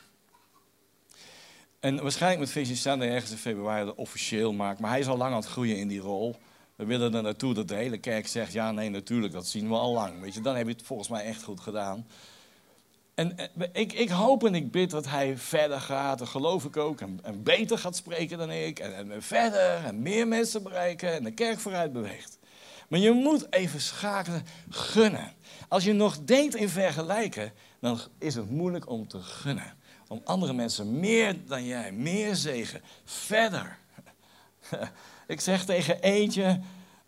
En 1.80 2.02
waarschijnlijk 2.02 2.40
met 2.40 2.50
Vision 2.50 2.76
Sunday 2.76 3.08
ergens 3.08 3.30
in 3.30 3.36
februari 3.36 3.84
dat 3.84 3.94
officieel 3.94 4.52
maakt. 4.52 4.80
Maar 4.80 4.90
hij 4.90 5.00
is 5.00 5.06
al 5.06 5.16
lang 5.16 5.30
aan 5.30 5.40
het 5.40 5.48
groeien 5.48 5.76
in 5.76 5.88
die 5.88 6.00
rol. 6.00 6.36
We 6.76 6.84
willen 6.84 7.14
er 7.14 7.22
naartoe 7.22 7.54
dat 7.54 7.68
de 7.68 7.74
hele 7.74 7.98
kerk 7.98 8.26
zegt, 8.26 8.52
ja 8.52 8.72
nee 8.72 8.90
natuurlijk, 8.90 9.32
dat 9.32 9.46
zien 9.46 9.68
we 9.68 9.74
al 9.74 9.92
lang. 9.92 10.20
Weet 10.20 10.34
je, 10.34 10.40
dan 10.40 10.56
heb 10.56 10.66
je 10.66 10.72
het 10.72 10.82
volgens 10.82 11.08
mij 11.08 11.24
echt 11.24 11.42
goed 11.42 11.60
gedaan. 11.60 12.06
En 13.14 13.36
ik, 13.72 13.92
ik, 13.92 14.08
hoop 14.08 14.44
en 14.44 14.54
ik 14.54 14.70
bid 14.70 14.90
dat 14.90 15.08
hij 15.08 15.36
verder 15.36 15.80
gaat, 15.80 16.18
dat 16.18 16.28
geloof 16.28 16.64
ik 16.64 16.76
ook, 16.76 17.00
en, 17.00 17.42
beter 17.42 17.78
gaat 17.78 17.96
spreken 17.96 18.38
dan 18.38 18.50
ik, 18.50 18.78
en, 18.78 19.12
en, 19.12 19.22
verder, 19.22 19.84
en 19.84 20.02
meer 20.02 20.28
mensen 20.28 20.62
bereiken, 20.62 21.12
en 21.12 21.24
de 21.24 21.30
kerk 21.30 21.58
vooruit 21.58 21.92
beweegt. 21.92 22.38
Maar 22.88 23.00
je 23.00 23.10
moet 23.12 23.46
even 23.50 23.80
schakelen, 23.80 24.46
gunnen. 24.68 25.32
Als 25.68 25.84
je 25.84 25.92
nog 25.92 26.18
denkt 26.24 26.54
in 26.54 26.68
vergelijken, 26.68 27.52
dan 27.80 28.00
is 28.18 28.34
het 28.34 28.50
moeilijk 28.50 28.90
om 28.90 29.08
te 29.08 29.20
gunnen. 29.20 29.76
Om 30.08 30.20
andere 30.24 30.52
mensen 30.52 31.00
meer 31.00 31.36
dan 31.46 31.64
jij, 31.64 31.92
meer 31.92 32.34
zegen, 32.34 32.82
verder. 33.04 33.78
ik 35.26 35.40
zeg 35.40 35.64
tegen 35.64 36.00
eentje, 36.00 36.60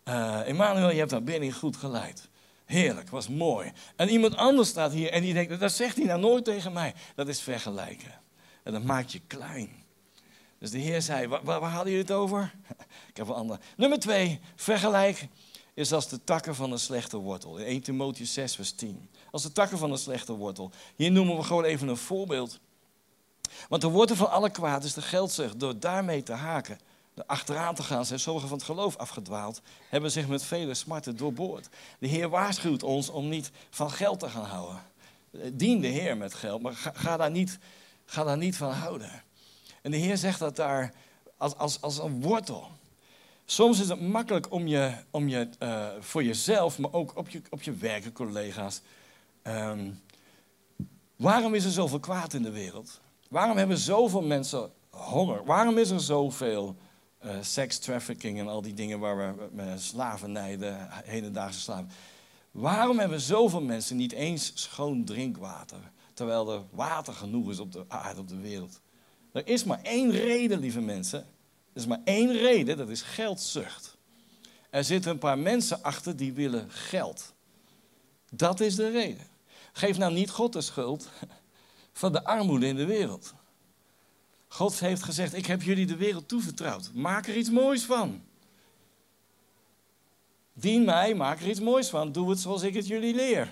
uh, 0.05 0.47
Emmanuel, 0.47 0.91
je 0.91 0.97
hebt 0.97 1.09
daar 1.09 1.23
binnen 1.23 1.51
goed 1.51 1.77
geleid. 1.77 2.29
Heerlijk, 2.65 3.09
was 3.09 3.27
mooi. 3.27 3.71
En 3.95 4.09
iemand 4.09 4.35
anders 4.35 4.69
staat 4.69 4.91
hier 4.91 5.11
en 5.11 5.21
die 5.21 5.33
denkt, 5.33 5.59
dat 5.59 5.71
zegt 5.71 5.95
hij 5.95 6.05
nou 6.05 6.19
nooit 6.19 6.45
tegen 6.45 6.73
mij. 6.73 6.93
Dat 7.15 7.27
is 7.27 7.41
vergelijken. 7.41 8.11
En 8.63 8.71
dat 8.73 8.83
maakt 8.83 9.11
je 9.11 9.21
klein. 9.27 9.69
Dus 10.59 10.71
de 10.71 10.77
Heer 10.77 11.01
zei, 11.01 11.27
waar, 11.27 11.43
waar 11.43 11.61
hadden 11.61 11.91
jullie 11.91 12.07
het 12.07 12.11
over? 12.11 12.53
Ik 13.09 13.17
heb 13.17 13.27
een 13.27 13.33
ander. 13.33 13.59
Nummer 13.77 13.99
twee, 13.99 14.39
vergelijk 14.55 15.27
is 15.73 15.93
als 15.93 16.09
de 16.09 16.23
takken 16.23 16.55
van 16.55 16.71
een 16.71 16.79
slechte 16.79 17.17
wortel. 17.17 17.57
In 17.57 17.65
1 17.65 17.81
Timotheus 17.81 18.33
6 18.33 18.55
vers 18.55 18.71
10. 18.71 19.09
Als 19.31 19.43
de 19.43 19.51
takken 19.51 19.77
van 19.77 19.91
een 19.91 19.97
slechte 19.97 20.33
wortel. 20.33 20.71
Hier 20.95 21.11
noemen 21.11 21.35
we 21.35 21.43
gewoon 21.43 21.63
even 21.63 21.87
een 21.87 21.97
voorbeeld. 21.97 22.59
Want 23.69 23.81
de 23.81 23.87
wortel 23.87 24.15
van 24.15 24.31
alle 24.31 24.49
kwaad 24.49 24.83
is 24.83 24.93
de 24.93 25.01
geldzucht. 25.01 25.59
Door 25.59 25.79
daarmee 25.79 26.23
te 26.23 26.33
haken 26.33 26.79
achteraan 27.25 27.75
te 27.75 27.83
gaan 27.83 28.05
zijn 28.05 28.19
sommigen 28.19 28.49
van 28.49 28.57
het 28.57 28.67
geloof 28.67 28.97
afgedwaald, 28.97 29.61
hebben 29.89 30.11
zich 30.11 30.27
met 30.27 30.43
vele 30.43 30.73
smarten 30.73 31.17
doorboord. 31.17 31.69
De 31.99 32.07
Heer 32.07 32.29
waarschuwt 32.29 32.83
ons 32.83 33.09
om 33.09 33.29
niet 33.29 33.51
van 33.69 33.91
geld 33.91 34.19
te 34.19 34.29
gaan 34.29 34.45
houden. 34.45 34.81
Dien 35.53 35.81
de 35.81 35.87
Heer 35.87 36.17
met 36.17 36.33
geld, 36.33 36.61
maar 36.61 36.73
ga, 36.93 37.17
daar, 37.17 37.31
niet, 37.31 37.57
ga 38.05 38.23
daar 38.23 38.37
niet 38.37 38.57
van 38.57 38.71
houden. 38.71 39.23
En 39.81 39.91
de 39.91 39.97
Heer 39.97 40.17
zegt 40.17 40.39
dat 40.39 40.55
daar 40.55 40.93
als, 41.37 41.55
als, 41.55 41.81
als 41.81 41.97
een 41.97 42.21
wortel. 42.21 42.67
Soms 43.45 43.79
is 43.79 43.89
het 43.89 44.01
makkelijk 44.01 44.51
om 44.51 44.67
je, 44.67 44.93
om 45.11 45.27
je 45.27 45.49
uh, 45.59 45.87
voor 45.99 46.23
jezelf, 46.23 46.79
maar 46.79 46.93
ook 46.93 47.17
op 47.17 47.29
je, 47.29 47.41
op 47.49 47.61
je 47.61 47.73
werken, 47.73 48.11
collega's. 48.11 48.81
Um, 49.43 50.01
waarom 51.15 51.53
is 51.53 51.65
er 51.65 51.71
zoveel 51.71 51.99
kwaad 51.99 52.33
in 52.33 52.43
de 52.43 52.51
wereld? 52.51 53.01
Waarom 53.29 53.57
hebben 53.57 53.77
zoveel 53.77 54.21
mensen 54.21 54.71
honger? 54.89 55.45
Waarom 55.45 55.77
is 55.77 55.89
er 55.89 55.99
zoveel 56.01 56.75
uh, 57.25 57.31
sex 57.41 57.77
trafficking 57.77 58.39
en 58.39 58.47
al 58.47 58.61
die 58.61 58.73
dingen 58.73 58.99
waar 58.99 59.17
we 59.17 59.47
met 59.51 59.81
slavernij, 59.81 60.57
de 60.57 60.75
hedendaagse 61.03 61.59
slaven. 61.59 61.89
Waarom 62.51 62.99
hebben 62.99 63.21
zoveel 63.21 63.61
mensen 63.61 63.97
niet 63.97 64.11
eens 64.11 64.51
schoon 64.53 65.05
drinkwater, 65.05 65.91
terwijl 66.13 66.53
er 66.53 66.61
water 66.69 67.13
genoeg 67.13 67.49
is 67.49 67.59
op 67.59 67.71
de 67.71 67.85
aarde, 67.87 68.19
op 68.19 68.27
de 68.27 68.39
wereld? 68.39 68.81
Er 69.31 69.47
is 69.47 69.63
maar 69.63 69.79
één 69.81 70.11
reden, 70.11 70.59
lieve 70.59 70.81
mensen. 70.81 71.19
Er 71.19 71.81
is 71.81 71.85
maar 71.85 72.01
één 72.03 72.31
reden, 72.31 72.77
dat 72.77 72.89
is 72.89 73.01
geldzucht. 73.01 73.97
Er 74.69 74.83
zitten 74.83 75.11
een 75.11 75.17
paar 75.17 75.39
mensen 75.39 75.83
achter 75.83 76.15
die 76.15 76.33
willen 76.33 76.71
geld. 76.71 77.33
Dat 78.31 78.59
is 78.59 78.75
de 78.75 78.89
reden. 78.89 79.27
Geef 79.73 79.97
nou 79.97 80.13
niet 80.13 80.29
God 80.29 80.53
de 80.53 80.61
schuld 80.61 81.09
van 81.93 82.11
de 82.11 82.23
armoede 82.23 82.67
in 82.67 82.75
de 82.75 82.85
wereld. 82.85 83.33
God 84.55 84.79
heeft 84.79 85.03
gezegd: 85.03 85.33
Ik 85.33 85.45
heb 85.45 85.61
jullie 85.61 85.85
de 85.85 85.95
wereld 85.95 86.27
toevertrouwd. 86.27 86.91
Maak 86.93 87.27
er 87.27 87.37
iets 87.37 87.49
moois 87.49 87.83
van. 87.83 88.23
Dien 90.53 90.85
mij, 90.85 91.13
maak 91.13 91.39
er 91.39 91.49
iets 91.49 91.59
moois 91.59 91.89
van. 91.89 92.11
Doe 92.11 92.29
het 92.29 92.39
zoals 92.39 92.61
ik 92.61 92.73
het 92.73 92.87
jullie 92.87 93.15
leer. 93.15 93.49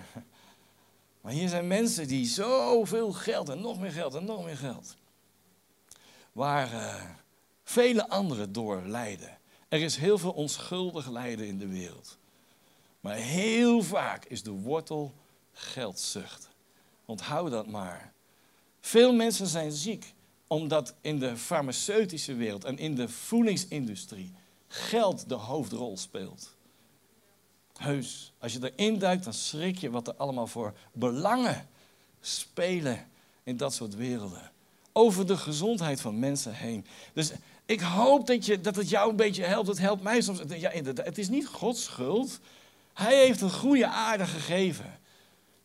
Maar 1.21 1.31
hier 1.31 1.49
zijn 1.49 1.67
mensen 1.67 2.07
die 2.07 2.25
zoveel 2.25 3.11
geld 3.11 3.49
en 3.49 3.61
nog 3.61 3.79
meer 3.79 3.91
geld 3.91 4.15
en 4.15 4.25
nog 4.25 4.45
meer 4.45 4.57
geld. 4.57 4.95
Waar 6.31 6.73
uh, 6.73 7.03
vele 7.63 8.09
anderen 8.09 8.51
door 8.51 8.81
lijden. 8.85 9.37
Er 9.67 9.81
is 9.81 9.95
heel 9.95 10.17
veel 10.17 10.31
onschuldig 10.31 11.09
lijden 11.09 11.47
in 11.47 11.57
de 11.57 11.67
wereld. 11.67 12.17
Maar 12.99 13.15
heel 13.15 13.81
vaak 13.81 14.25
is 14.25 14.43
de 14.43 14.51
wortel 14.51 15.13
geldzucht. 15.53 16.49
Onthoud 17.05 17.51
dat 17.51 17.67
maar. 17.67 18.13
Veel 18.79 19.13
mensen 19.13 19.47
zijn 19.47 19.71
ziek 19.71 20.12
omdat 20.53 20.93
in 21.01 21.19
de 21.19 21.37
farmaceutische 21.37 22.35
wereld 22.35 22.63
en 22.63 22.77
in 22.77 22.95
de 22.95 23.09
voedingsindustrie 23.09 24.33
geld 24.67 25.29
de 25.29 25.35
hoofdrol 25.35 25.97
speelt. 25.97 26.55
Heus, 27.77 28.33
als 28.37 28.53
je 28.53 28.71
erin 28.75 28.99
duikt, 28.99 29.23
dan 29.23 29.33
schrik 29.33 29.77
je 29.77 29.89
wat 29.89 30.07
er 30.07 30.13
allemaal 30.15 30.47
voor 30.47 30.73
belangen 30.91 31.67
spelen 32.21 33.07
in 33.43 33.57
dat 33.57 33.73
soort 33.73 33.95
werelden. 33.95 34.51
Over 34.91 35.27
de 35.27 35.37
gezondheid 35.37 36.01
van 36.01 36.19
mensen 36.19 36.53
heen. 36.53 36.85
Dus 37.13 37.31
ik 37.65 37.81
hoop 37.81 38.27
dat, 38.27 38.45
je, 38.45 38.61
dat 38.61 38.75
het 38.75 38.89
jou 38.89 39.09
een 39.09 39.15
beetje 39.15 39.43
helpt. 39.43 39.67
Het 39.67 39.79
helpt 39.79 40.03
mij 40.03 40.21
soms. 40.21 40.39
Ja, 40.47 40.69
het 40.95 41.17
is 41.17 41.29
niet 41.29 41.47
Gods 41.47 41.83
schuld. 41.83 42.39
Hij 42.93 43.25
heeft 43.25 43.41
een 43.41 43.51
goede 43.51 43.87
aarde 43.87 44.25
gegeven. 44.25 44.99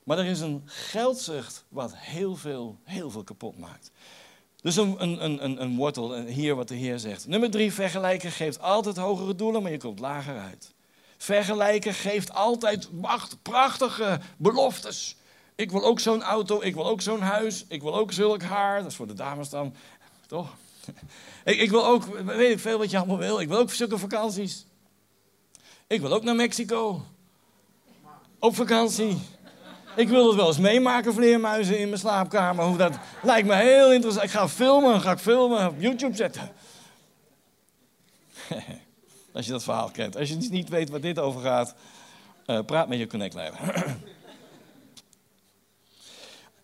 Maar 0.04 0.18
er 0.18 0.26
is 0.26 0.40
een 0.40 0.62
geldzucht 0.64 1.64
wat 1.68 1.96
heel 1.96 2.36
veel, 2.36 2.78
heel 2.84 3.10
veel 3.10 3.24
kapot 3.24 3.58
maakt. 3.58 3.90
Dus 4.62 4.76
een, 4.76 5.02
een, 5.02 5.44
een, 5.44 5.62
een 5.62 5.76
wortel, 5.76 6.14
hier 6.14 6.54
wat 6.54 6.68
de 6.68 6.74
Heer 6.74 6.98
zegt. 6.98 7.26
Nummer 7.26 7.50
drie, 7.50 7.72
vergelijken 7.72 8.32
geeft 8.32 8.60
altijd 8.60 8.96
hogere 8.96 9.34
doelen, 9.34 9.62
maar 9.62 9.70
je 9.70 9.78
komt 9.78 9.98
lager 9.98 10.38
uit. 10.38 10.74
Vergelijken 11.16 11.94
geeft 11.94 12.34
altijd 12.34 12.88
wacht, 12.92 13.42
prachtige 13.42 14.20
beloftes. 14.36 15.16
Ik 15.54 15.70
wil 15.70 15.84
ook 15.84 16.00
zo'n 16.00 16.22
auto, 16.22 16.60
ik 16.62 16.74
wil 16.74 16.86
ook 16.86 17.00
zo'n 17.00 17.20
huis, 17.20 17.64
ik 17.68 17.82
wil 17.82 17.96
ook 17.96 18.12
zulk 18.12 18.42
haar. 18.42 18.78
Dat 18.78 18.90
is 18.90 18.96
voor 18.96 19.06
de 19.06 19.14
dames 19.14 19.48
dan, 19.48 19.74
toch? 20.26 20.56
Ik, 21.44 21.60
ik 21.60 21.70
wil 21.70 21.86
ook, 21.86 22.04
weet 22.24 22.52
ik 22.52 22.58
veel 22.58 22.78
wat 22.78 22.90
je 22.90 22.96
allemaal 22.96 23.18
wil. 23.18 23.40
Ik 23.40 23.48
wil 23.48 23.58
ook 23.58 23.70
zulke 23.70 23.98
vakanties. 23.98 24.66
Ik 25.86 26.00
wil 26.00 26.12
ook 26.12 26.22
naar 26.22 26.34
Mexico. 26.34 27.04
Op 28.38 28.54
vakantie. 28.54 29.18
Ik 29.98 30.08
wil 30.08 30.26
het 30.26 30.36
wel 30.36 30.46
eens 30.46 30.58
meemaken, 30.58 31.14
vleermuizen 31.14 31.78
in 31.78 31.88
mijn 31.88 32.00
slaapkamer. 32.00 32.64
Hoe 32.64 32.76
dat 32.76 32.98
lijkt 33.22 33.48
me 33.48 33.54
heel 33.54 33.92
interessant. 33.92 34.24
Ik 34.24 34.30
ga 34.30 34.48
filmen, 34.48 35.00
ga 35.00 35.10
ik 35.10 35.18
filmen, 35.18 35.68
op 35.68 35.80
YouTube 35.80 36.16
zetten. 36.16 36.52
Als 39.32 39.46
je 39.46 39.52
dat 39.52 39.62
verhaal 39.62 39.90
kent. 39.90 40.16
Als 40.16 40.28
je 40.28 40.36
niet 40.36 40.68
weet 40.68 40.90
waar 40.90 41.00
dit 41.00 41.18
over 41.18 41.40
gaat, 41.40 41.74
uh, 42.46 42.60
praat 42.60 42.88
met 42.88 42.98
je 42.98 43.06
connectleider. 43.06 43.84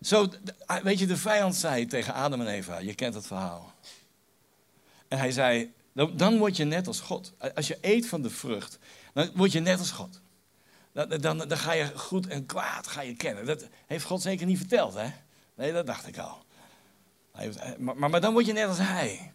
Zo, 0.01 0.29
ah, 0.67 0.83
weet 0.83 0.99
je, 0.99 1.07
de 1.07 1.17
vijand 1.17 1.55
zei 1.55 1.87
tegen 1.87 2.15
Adam 2.15 2.41
en 2.41 2.47
Eva, 2.47 2.79
je 2.79 2.95
kent 2.95 3.15
het 3.15 3.27
verhaal. 3.27 3.73
En 5.09 5.19
hij 5.19 5.31
zei, 5.31 5.73
dan 6.13 6.39
word 6.39 6.57
je 6.57 6.65
net 6.65 6.87
als 6.87 7.01
God. 7.01 7.33
Als 7.55 7.67
je 7.67 7.79
eet 7.81 8.07
van 8.09 8.23
de 8.23 8.31
vrucht, 8.31 8.79
dan 9.13 9.31
word 9.35 9.53
je 9.53 9.61
net 9.61 9.79
als 9.79 9.91
God. 9.91 10.21
Dan, 10.95 11.09
dan, 11.09 11.39
dan, 11.39 11.59
ga 11.59 11.73
je 11.73 11.99
goed 11.99 12.27
en 12.27 12.47
kwaad 12.47 12.87
ga 12.87 13.01
je 13.01 13.15
kennen. 13.15 13.47
Dat 13.47 13.69
heeft 13.87 14.05
God 14.05 14.23
zeker 14.23 14.47
niet 14.47 14.59
verteld, 14.59 14.95
hè? 14.95 15.09
Nee, 15.55 15.73
dat 15.73 15.87
dacht 15.87 16.07
ik 16.07 16.19
al. 16.19 16.45
Maar, 17.79 17.97
maar, 17.97 18.11
maar 18.11 18.21
dan 18.21 18.33
word 18.33 18.47
je 18.47 18.53
net 18.53 18.69
als 18.69 18.79
hij. 18.79 19.33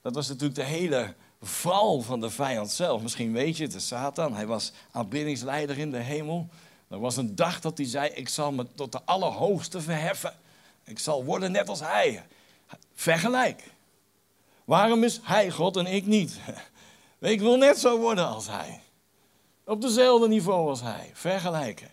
Dat 0.00 0.14
was 0.14 0.28
natuurlijk 0.28 0.54
de 0.54 0.64
hele 0.64 1.14
val 1.40 2.00
van 2.00 2.20
de 2.20 2.30
vijand 2.30 2.70
zelf. 2.70 3.02
Misschien 3.02 3.32
weet 3.32 3.56
je 3.56 3.62
het, 3.62 3.72
de 3.72 3.80
Satan. 3.80 4.34
Hij 4.34 4.46
was 4.46 4.72
aanbiddingsleider 4.90 5.78
in 5.78 5.90
de 5.90 5.98
hemel. 5.98 6.48
Er 6.88 7.00
was 7.00 7.16
een 7.16 7.34
dag 7.34 7.60
dat 7.60 7.78
hij 7.78 7.86
zei: 7.86 8.10
Ik 8.10 8.28
zal 8.28 8.52
me 8.52 8.66
tot 8.74 8.92
de 8.92 9.00
Allerhoogste 9.04 9.80
verheffen. 9.80 10.34
Ik 10.84 10.98
zal 10.98 11.24
worden 11.24 11.52
net 11.52 11.68
als 11.68 11.80
hij. 11.80 12.24
Vergelijk. 12.94 13.70
Waarom 14.64 15.04
is 15.04 15.20
hij 15.22 15.50
God 15.50 15.76
en 15.76 15.86
ik 15.86 16.06
niet? 16.06 16.38
Ik 17.20 17.40
wil 17.40 17.56
net 17.56 17.78
zo 17.78 17.98
worden 17.98 18.26
als 18.26 18.46
hij. 18.46 18.80
Op 19.64 19.80
dezelfde 19.80 20.28
niveau 20.28 20.68
als 20.68 20.80
hij. 20.80 21.10
Vergelijken. 21.12 21.90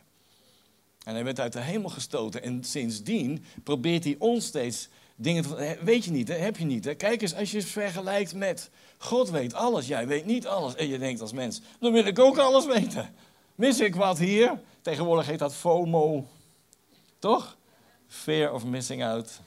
En 1.03 1.13
hij 1.13 1.23
werd 1.23 1.39
uit 1.39 1.53
de 1.53 1.62
hemel 1.62 1.89
gestoten. 1.89 2.43
En 2.43 2.63
sindsdien 2.63 3.45
probeert 3.63 4.03
hij 4.03 4.15
ons 4.19 4.45
steeds 4.45 4.89
dingen 5.15 5.43
te... 5.43 5.77
Weet 5.82 6.05
je 6.05 6.12
niet, 6.12 6.27
hè? 6.27 6.34
heb 6.34 6.58
je 6.58 6.65
niet. 6.65 6.86
Hè? 6.86 6.95
Kijk 6.95 7.21
eens, 7.21 7.36
als 7.36 7.51
je 7.51 7.62
vergelijkt 7.62 8.36
met... 8.36 8.69
God 8.97 9.29
weet 9.29 9.53
alles, 9.53 9.88
jij 9.88 10.08
weet 10.08 10.25
niet 10.25 10.47
alles. 10.47 10.75
En 10.75 10.88
je 10.88 10.97
denkt 10.97 11.21
als 11.21 11.32
mens, 11.32 11.62
dan 11.79 11.91
wil 11.91 12.05
ik 12.05 12.19
ook 12.19 12.38
alles 12.38 12.65
weten. 12.65 13.13
Mis 13.55 13.79
ik 13.79 13.95
wat 13.95 14.17
hier? 14.17 14.60
Tegenwoordig 14.82 15.25
heet 15.25 15.39
dat 15.39 15.53
FOMO. 15.53 16.27
Toch? 17.19 17.58
Fear 18.08 18.53
of 18.53 18.65
missing 18.65 19.03
out. 19.03 19.41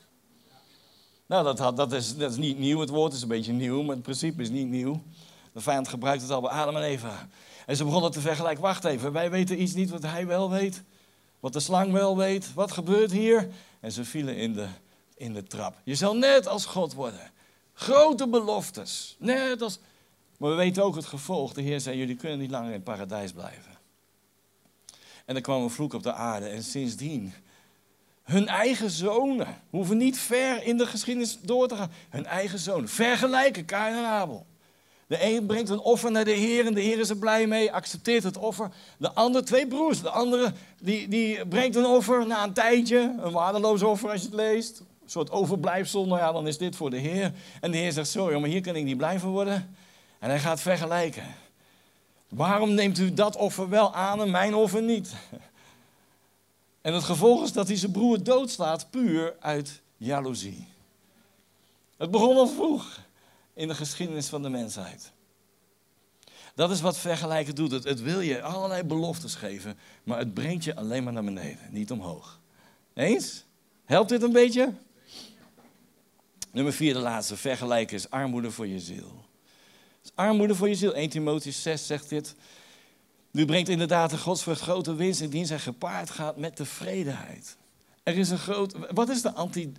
Nou, 1.27 1.55
dat, 1.57 1.77
dat, 1.77 1.93
is, 1.93 2.17
dat 2.17 2.31
is 2.31 2.37
niet 2.37 2.59
nieuw. 2.59 2.81
Het 2.81 2.89
woord 2.89 3.13
is 3.13 3.23
een 3.23 3.29
beetje 3.29 3.53
nieuw, 3.53 3.83
maar 3.83 3.95
het 3.95 4.05
principe 4.05 4.43
is 4.43 4.51
niet 4.51 4.69
nieuw. 4.69 5.03
De 5.53 5.61
vijand 5.61 5.89
gebruikt 5.89 6.23
het 6.23 6.31
al 6.31 6.41
bij 6.41 6.51
Adam 6.51 6.77
en 6.77 6.83
Eva. 6.83 7.29
En 7.67 7.77
ze 7.77 7.85
begonnen 7.85 8.11
te 8.11 8.21
vergelijken. 8.21 8.63
Wacht 8.63 8.85
even, 8.85 9.13
wij 9.13 9.31
weten 9.31 9.63
iets 9.63 9.75
niet 9.75 9.91
wat 9.91 10.03
hij 10.03 10.27
wel 10.27 10.51
weet. 10.51 10.83
Wat 11.41 11.53
de 11.53 11.61
slang 11.61 11.93
wel 11.93 12.17
weet. 12.17 12.55
Wat 12.55 12.73
gebeurt 12.73 13.13
hier? 13.13 13.49
En 13.81 13.93
ze 13.93 14.05
vielen 14.05 14.37
in 14.37 14.53
de, 14.53 14.67
in 15.15 15.33
de 15.33 15.43
trap. 15.43 15.81
Je 15.85 15.95
zal 15.95 16.17
net 16.17 16.49
als 16.49 16.65
God 16.65 16.95
worden. 16.95 17.31
Grote 17.73 18.29
beloftes. 18.29 19.17
Net 19.19 19.63
als... 19.63 19.79
Maar 20.39 20.51
we 20.51 20.57
weten 20.57 20.85
ook 20.85 20.95
het 20.95 21.05
gevolg. 21.05 21.53
De 21.53 21.63
Heer 21.63 21.81
zei, 21.81 21.99
jullie 21.99 22.17
kunnen 22.17 22.39
niet 22.39 22.51
langer 22.51 22.69
in 22.69 22.73
het 22.73 22.85
paradijs 22.85 23.33
blijven. 23.33 23.79
En 25.25 25.35
er 25.35 25.41
kwam 25.41 25.63
een 25.63 25.71
vloek 25.71 25.93
op 25.93 26.03
de 26.03 26.13
aarde. 26.13 26.47
En 26.49 26.63
sindsdien, 26.63 27.33
hun 28.23 28.49
eigen 28.49 28.91
zonen, 28.91 29.63
hoeven 29.71 29.97
niet 29.97 30.19
ver 30.19 30.63
in 30.63 30.77
de 30.77 30.87
geschiedenis 30.87 31.39
door 31.41 31.69
te 31.69 31.77
gaan. 31.77 31.91
Hun 32.09 32.27
eigen 32.27 32.59
zonen, 32.59 32.89
vergelijken 32.89 33.65
Kain 33.65 33.95
en 33.95 34.05
Abel. 34.05 34.47
De 35.13 35.25
een 35.25 35.47
brengt 35.47 35.69
een 35.69 35.81
offer 35.81 36.11
naar 36.11 36.25
de 36.25 36.31
Heer 36.31 36.67
en 36.67 36.75
de 36.75 36.81
Heer 36.81 36.99
is 36.99 37.09
er 37.09 37.17
blij 37.17 37.47
mee, 37.47 37.73
accepteert 37.73 38.23
het 38.23 38.37
offer. 38.37 38.71
De 38.97 39.13
andere, 39.13 39.45
twee 39.45 39.67
broers, 39.67 40.01
de 40.01 40.11
andere 40.11 40.53
die, 40.81 41.09
die 41.09 41.47
brengt 41.47 41.77
een 41.77 41.87
offer 41.87 42.27
na 42.27 42.45
een 42.45 42.53
tijdje, 42.53 43.15
een 43.21 43.33
waardeloos 43.33 43.83
offer 43.83 44.11
als 44.11 44.21
je 44.21 44.27
het 44.27 44.37
leest. 44.37 44.81
Een 44.81 45.11
soort 45.11 45.31
overblijfsel, 45.31 46.07
nou 46.07 46.19
ja, 46.19 46.33
dan 46.33 46.47
is 46.47 46.59
dit 46.59 46.77
voor 46.77 46.91
de 46.91 46.97
Heer. 46.97 47.33
En 47.61 47.71
de 47.71 47.77
Heer 47.77 47.93
zegt, 47.93 48.09
sorry, 48.09 48.41
maar 48.41 48.49
hier 48.49 48.61
kan 48.61 48.77
ik 48.77 48.85
niet 48.85 48.97
blij 48.97 49.19
van 49.19 49.31
worden. 49.31 49.77
En 50.19 50.29
hij 50.29 50.39
gaat 50.39 50.61
vergelijken. 50.61 51.25
Waarom 52.29 52.75
neemt 52.75 52.99
u 52.99 53.15
dat 53.15 53.37
offer 53.37 53.69
wel 53.69 53.95
aan 53.95 54.21
en 54.21 54.31
mijn 54.31 54.55
offer 54.55 54.83
niet? 54.83 55.15
En 56.81 56.95
het 56.95 57.05
gevolg 57.05 57.43
is 57.43 57.53
dat 57.53 57.67
hij 57.67 57.77
zijn 57.77 57.93
broer 57.93 58.23
doodslaat 58.23 58.91
puur 58.91 59.35
uit 59.41 59.81
jaloezie. 59.97 60.67
Het 61.97 62.11
begon 62.11 62.37
al 62.37 62.47
vroeg 62.47 63.01
in 63.55 63.69
de 63.69 63.75
geschiedenis 63.75 64.29
van 64.29 64.43
de 64.43 64.49
mensheid. 64.49 65.13
Dat 66.55 66.71
is 66.71 66.81
wat 66.81 66.99
vergelijken 66.99 67.55
doet. 67.55 67.85
Het, 67.85 68.03
wil 68.03 68.21
je 68.21 68.43
allerlei 68.43 68.83
beloftes 68.83 69.35
geven, 69.35 69.79
maar 70.03 70.19
het 70.19 70.35
brengt 70.35 70.65
je 70.65 70.77
alleen 70.77 71.05
maar 71.05 71.13
naar 71.13 71.25
beneden, 71.25 71.69
niet 71.71 71.91
omhoog. 71.91 72.41
Eens? 72.95 73.45
Helpt 73.85 74.09
dit 74.09 74.23
een 74.23 74.33
beetje? 74.33 74.73
Nummer 76.53 76.73
vier, 76.73 76.93
de 76.93 77.01
laatste. 77.01 77.37
Vergelijken 77.37 77.97
is 77.97 78.11
armoede 78.11 78.51
voor 78.51 78.67
je 78.67 78.79
ziel. 78.79 79.25
armoede 80.15 80.55
voor 80.55 80.69
je 80.69 80.75
ziel. 80.75 80.95
1 80.95 81.09
Timotheus 81.09 81.63
6 81.63 81.87
zegt 81.87 82.09
dit. 82.09 82.35
Nu 83.31 83.45
brengt 83.45 83.69
inderdaad 83.69 84.11
de 84.11 84.19
godsvrucht 84.19 84.61
grote 84.61 84.95
winst 84.95 85.21
indien 85.21 85.47
zij 85.47 85.59
gepaard 85.59 86.11
gaat 86.11 86.37
met 86.37 86.57
tevredenheid. 86.57 87.57
Er 88.03 88.19
is 88.19 88.31
een 88.31 88.39
groot. 88.39 88.75
Wat 88.91 89.09
is 89.09 89.23
de 89.23 89.33
anti, 89.33 89.73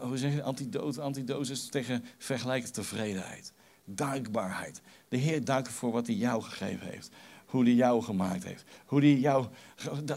hoe 0.00 0.18
zeg 0.18 0.34
je, 0.34 0.42
antidote, 0.42 1.00
antidosis 1.00 1.68
tegen 1.68 2.04
vergelijkende 2.18 2.74
tevredenheid. 2.74 3.52
Dankbaarheid. 3.84 4.80
De 5.08 5.16
Heer 5.16 5.44
danken 5.44 5.72
voor 5.72 5.92
wat 5.92 6.06
hij 6.06 6.16
jou 6.16 6.42
gegeven 6.42 6.86
heeft. 6.86 7.10
Hoe 7.46 7.62
hij 7.62 7.72
jou 7.72 8.02
gemaakt 8.02 8.44
heeft. 8.44 8.64
Hoe 8.86 9.00
hij 9.00 9.14
jou, 9.14 9.46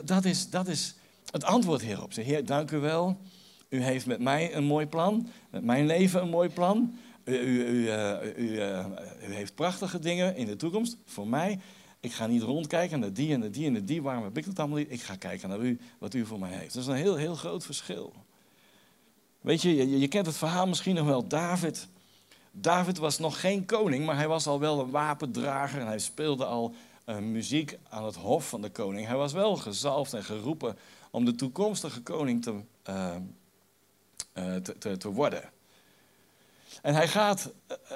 dat, 0.06 0.26
is, 0.26 0.50
dat 0.50 0.68
is 0.68 0.96
het 1.32 1.44
antwoord 1.44 1.82
hierop. 1.82 2.14
Zeg, 2.14 2.26
Heer, 2.26 2.46
dank 2.46 2.72
u 2.72 2.78
wel. 2.78 3.18
U 3.70 3.82
heeft 3.82 4.06
met 4.06 4.20
mij 4.20 4.56
een 4.56 4.64
mooi 4.64 4.86
plan. 4.86 5.28
Met 5.50 5.64
mijn 5.64 5.86
leven 5.86 6.22
een 6.22 6.30
mooi 6.30 6.50
plan. 6.50 6.96
U, 7.24 7.34
u, 7.34 7.92
u 8.38 9.34
heeft 9.34 9.56
prachtige 9.56 10.00
dingen 10.00 10.36
in 10.36 10.46
de 10.46 10.56
toekomst 10.56 10.98
voor 11.06 11.28
mij. 11.28 11.60
Ik 12.00 12.12
ga 12.12 12.28
niet 12.28 12.42
rondkijken 12.42 13.00
naar 13.00 13.14
die 13.14 13.34
en 13.34 13.40
naar 13.40 13.52
die 13.52 13.66
en 13.66 13.72
naar 13.72 13.86
die. 13.86 14.02
Waarom 14.02 14.24
heb 14.24 14.38
ik 14.38 14.46
dat 14.46 14.60
allemaal 14.60 14.78
niet? 14.78 14.92
Ik 14.92 15.02
ga 15.02 15.16
kijken 15.16 15.50
naar 15.50 15.60
u, 15.60 15.80
wat 16.00 16.14
u 16.14 16.26
voor 16.26 16.40
mij 16.40 16.52
heeft. 16.52 16.74
Dat 16.74 16.84
is 16.84 16.90
een 16.90 16.96
heel, 16.96 17.16
heel 17.16 17.36
groot 17.36 17.66
verschil. 17.66 18.14
Weet 19.48 19.62
je, 19.62 20.00
je, 20.00 20.08
kent 20.08 20.26
het 20.26 20.38
verhaal 20.38 20.68
misschien 20.68 20.96
nog 20.96 21.06
wel. 21.06 21.28
David. 21.28 21.88
David 22.52 22.98
was 22.98 23.20
nog 23.20 23.40
geen 23.40 23.66
koning, 23.66 24.06
maar 24.06 24.16
hij 24.16 24.28
was 24.28 24.48
al 24.48 24.60
wel 24.60 24.80
een 24.80 24.90
wapendrager 24.90 25.80
en 25.82 25.88
hij 25.88 26.00
speelde 26.00 26.46
al 26.46 26.74
uh, 27.06 27.18
muziek 27.18 27.78
aan 27.90 28.06
het 28.06 28.16
hof 28.16 28.50
van 28.50 28.62
de 28.62 28.70
koning. 28.70 29.08
Hij 29.08 29.16
was 29.16 29.34
wel 29.34 29.56
gezalfd 29.56 30.14
en 30.14 30.24
geroepen 30.24 30.78
om 31.12 31.26
de 31.26 31.36
toekomstige 31.36 32.02
koning 32.02 32.44
te, 32.44 32.54
uh, 32.90 33.16
te, 34.34 34.78
te, 34.78 34.98
te, 34.98 35.10
worden. 35.10 35.50
En 36.82 36.96
hij 36.96 37.08
gaat 37.08 37.52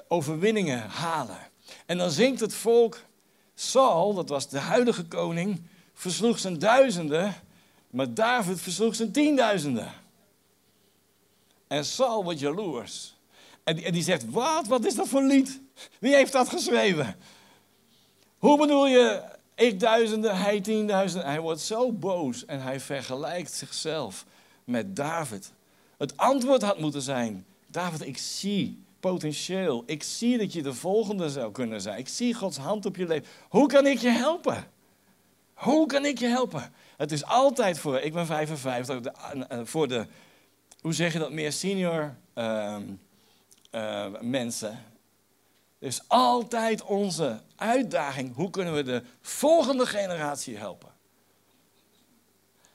overwinningen 0.08 0.80
halen. 0.90 1.40
En 1.86 1.98
dan 1.98 2.12
zingt 2.12 2.40
het 2.40 2.54
volk, 2.54 3.00
Saul, 3.56 4.14
dat 4.14 4.30
was 4.30 4.50
de 4.50 4.60
huidige 4.60 5.06
koning, 5.06 5.62
versloeg 5.94 6.40
zijn 6.40 6.60
duizenden, 6.60 7.36
maar 7.90 8.14
David 8.14 8.62
versloeg 8.62 8.96
zijn 8.96 9.12
tienduizenden. 9.12 10.01
En 11.72 11.86
Saul 11.86 12.24
wordt 12.24 12.40
jaloers. 12.40 13.16
En 13.64 13.84
en 13.84 13.94
die 13.94 14.04
zegt, 14.04 14.32
wat, 14.32 14.68
wat 14.68 14.86
is 14.86 14.96
dat 14.96 15.08
voor 15.08 15.24
lied? 15.24 15.62
Wie 16.00 16.16
heeft 16.16 16.32
dat 16.32 16.50
geschreven? 16.50 17.16
Hoe 18.38 18.58
bedoel 18.58 18.88
je, 18.88 19.22
ik 19.56 19.80
duizenden, 19.80 20.38
hij 20.38 20.62
tienduizenden? 20.62 21.30
Hij 21.30 21.40
wordt 21.40 21.62
zo 21.62 21.92
boos 21.92 22.46
en 22.46 22.62
hij 22.62 22.80
vergelijkt 22.80 23.54
zichzelf 23.54 24.26
met 24.64 24.96
David. 24.96 25.52
Het 25.98 26.18
antwoord 26.18 26.62
had 26.62 26.80
moeten 26.80 27.02
zijn, 27.02 27.46
David, 27.68 28.02
ik 28.06 28.18
zie 28.18 28.84
potentieel. 29.00 29.84
Ik 29.86 30.04
zie 30.04 30.38
dat 30.38 30.54
je 30.54 30.62
de 30.62 30.74
volgende 30.74 31.30
zou 31.30 31.52
kunnen 31.52 31.82
zijn. 31.82 31.98
Ik 31.98 32.08
zie 32.08 32.34
Gods 32.34 32.58
hand 32.58 32.86
op 32.86 32.96
je 32.96 33.08
leven. 33.08 33.30
Hoe 33.50 33.68
kan 33.68 33.86
ik 33.86 33.98
je 33.98 34.10
helpen? 34.10 34.68
Hoe 35.54 35.86
kan 35.86 36.06
ik 36.06 36.20
je 36.20 36.28
helpen? 36.28 36.74
Het 36.98 37.12
is 37.12 37.26
altijd 37.26 37.80
voor, 37.80 38.00
ik 38.00 38.14
ben 38.14 38.26
55, 38.26 39.00
voor 39.64 39.88
de, 39.88 40.06
hoe 40.82 40.94
zeg 40.94 41.14
je 41.14 41.20
dat, 41.20 41.32
meer 41.32 41.52
senior 41.52 42.16
uh, 42.36 42.78
uh, 43.72 44.06
mensen. 44.20 44.84
is 45.80 46.02
altijd 46.08 46.84
onze 46.84 47.40
uitdaging. 47.56 48.36
Hoe 48.36 48.50
kunnen 48.50 48.74
we 48.74 48.84
de 48.84 49.04
volgende 49.22 49.86
generatie 49.86 50.58
helpen? 50.58 50.90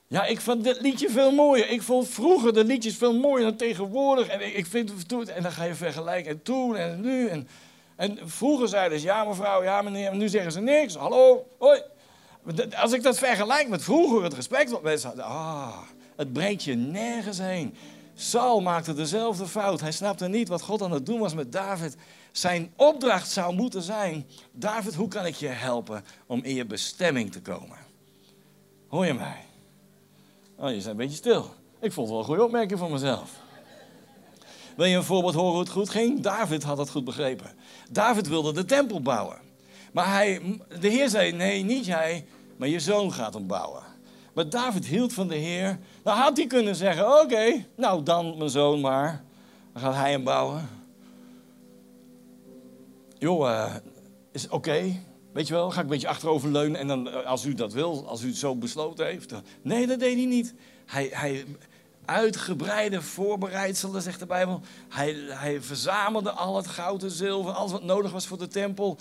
Ja, 0.09 0.25
ik 0.25 0.41
vond 0.41 0.65
dit 0.65 0.81
liedje 0.81 1.11
veel 1.11 1.33
mooier. 1.33 1.69
Ik 1.69 1.83
vond 1.83 2.09
vroeger 2.09 2.53
de 2.53 2.65
liedjes 2.65 2.97
veel 2.97 3.15
mooier 3.15 3.47
dan 3.47 3.57
tegenwoordig. 3.57 4.27
En 4.27 4.57
ik 4.57 4.67
vind 4.67 4.93
en 5.29 5.43
dan 5.43 5.53
ga 5.53 5.65
je 5.65 5.75
vergelijken. 5.75 6.31
En 6.31 6.43
toen 6.43 6.77
en 6.77 7.01
nu. 7.01 7.29
En, 7.29 7.49
en 7.97 8.19
vroeger 8.25 8.69
zeiden 8.69 8.99
ze 8.99 9.07
ja 9.07 9.25
mevrouw, 9.25 9.63
ja 9.63 9.83
meneer. 9.83 10.11
En 10.11 10.19
nu 10.19 10.29
zeggen 10.29 10.53
ze 10.53 10.61
niks. 10.61 10.95
Hallo, 10.95 11.47
hoi. 11.59 11.83
Als 12.77 12.93
ik 12.93 13.03
dat 13.03 13.19
vergelijk 13.19 13.69
met 13.69 13.83
vroeger, 13.83 14.23
het 14.23 14.35
respect 14.35 14.71
wat 14.71 14.83
mensen 14.83 15.09
hadden. 15.09 15.27
Ah, 15.27 15.79
het 16.17 16.33
brengt 16.33 16.65
je 16.65 16.75
nergens 16.75 17.39
heen. 17.39 17.75
Saul 18.19 18.61
maakte 18.61 18.95
dezelfde 18.95 19.47
fout. 19.47 19.81
Hij 19.81 19.93
snapte 19.93 20.29
niet 20.29 20.49
wat 20.49 20.63
God 20.63 20.83
aan 20.83 20.91
het 20.91 21.07
doen 21.07 21.19
was 21.19 21.35
met 21.35 21.53
David. 21.53 21.97
Zijn 22.33 22.73
opdracht 22.77 23.31
zou 23.31 23.55
moeten 23.55 23.83
zijn: 23.83 24.27
David, 24.53 24.95
hoe 24.95 25.09
kan 25.09 25.27
ik 25.27 25.35
je 25.35 25.49
helpen 25.49 26.05
om 26.27 26.43
in 26.43 26.55
je 26.55 26.67
bestemming 26.67 27.33
te 27.33 27.41
komen? 27.41 27.79
Hoor 28.89 29.07
je 29.07 29.15
mij? 29.15 29.45
Oh, 30.57 30.69
je 30.69 30.75
bent 30.75 30.87
een 30.87 30.97
beetje 30.97 31.17
stil. 31.17 31.55
Ik 31.81 31.93
vond 31.93 32.07
het 32.07 32.09
wel 32.09 32.19
een 32.19 32.25
goede 32.25 32.45
opmerking 32.45 32.79
van 32.79 32.93
mezelf. 32.93 33.31
Wil 34.77 34.87
je 34.87 34.97
een 34.97 35.05
voorbeeld 35.05 35.35
horen 35.35 35.51
hoe 35.51 35.61
het 35.61 35.71
goed 35.71 35.91
ging? 35.91 36.21
David 36.21 36.63
had 36.63 36.79
het 36.79 36.91
goed 36.91 37.05
begrepen. 37.05 37.51
David 37.91 38.29
wilde 38.29 38.53
de 38.53 38.65
tempel 38.65 39.01
bouwen. 39.01 39.39
Maar 39.93 40.13
hij, 40.13 40.61
de 40.81 40.89
Heer 40.89 41.09
zei: 41.09 41.33
Nee, 41.33 41.63
niet 41.63 41.87
jij, 41.87 42.27
maar 42.57 42.69
je 42.69 42.81
zoon 42.81 43.13
gaat 43.13 43.35
hem 43.35 43.47
bouwen. 43.47 43.83
Maar 44.37 44.49
David 44.49 44.87
hield 44.87 45.13
van 45.13 45.29
de 45.29 45.35
Heer. 45.35 45.79
Nou 46.05 46.19
had 46.19 46.37
hij 46.37 46.47
kunnen 46.47 46.77
zeggen: 46.77 47.21
Oké, 47.21 47.67
nou 47.77 48.03
dan 48.03 48.39
mijn 48.39 48.51
zoon 48.51 48.81
maar. 48.81 49.25
Dan 49.73 49.83
gaat 49.83 49.95
hij 49.95 50.11
hem 50.11 50.25
bouwen. 50.25 50.69
Joh, 53.19 53.49
uh, 53.49 53.75
is 54.33 54.49
oké. 54.49 55.01
Weet 55.33 55.47
je 55.47 55.55
wel, 55.55 55.71
ga 55.71 55.77
ik 55.77 55.83
een 55.83 55.91
beetje 55.91 56.09
achteroverleunen 56.09 56.81
en 56.81 56.87
dan, 56.87 57.09
eh, 57.09 57.27
als 57.27 57.45
u 57.45 57.55
dat 57.55 57.73
wil, 57.73 58.09
als 58.09 58.23
u 58.23 58.27
het 58.27 58.37
zo 58.37 58.57
besloten 58.57 59.07
heeft. 59.07 59.33
Nee, 59.63 59.87
dat 59.87 59.99
deed 59.99 60.17
hij 60.17 60.27
niet. 60.27 60.55
Hij, 60.87 61.09
hij 61.13 61.45
uitgebreide 62.07 63.03
voorbereidselen, 63.03 64.03
zegt 64.03 64.19
de 64.19 64.27
Bijbel. 64.27 64.61
Hij, 64.89 65.13
hij 65.29 65.63
verzamelde 65.63 66.31
al 66.31 66.57
het 66.57 66.67
goud 66.67 67.03
en 67.03 67.11
zilver, 67.11 67.53
alles 67.53 67.73
wat 67.73 67.83
nodig 67.83 68.13
was 68.13 68.27
voor 68.27 68.39
de 68.39 68.49
tempel. 68.49 68.99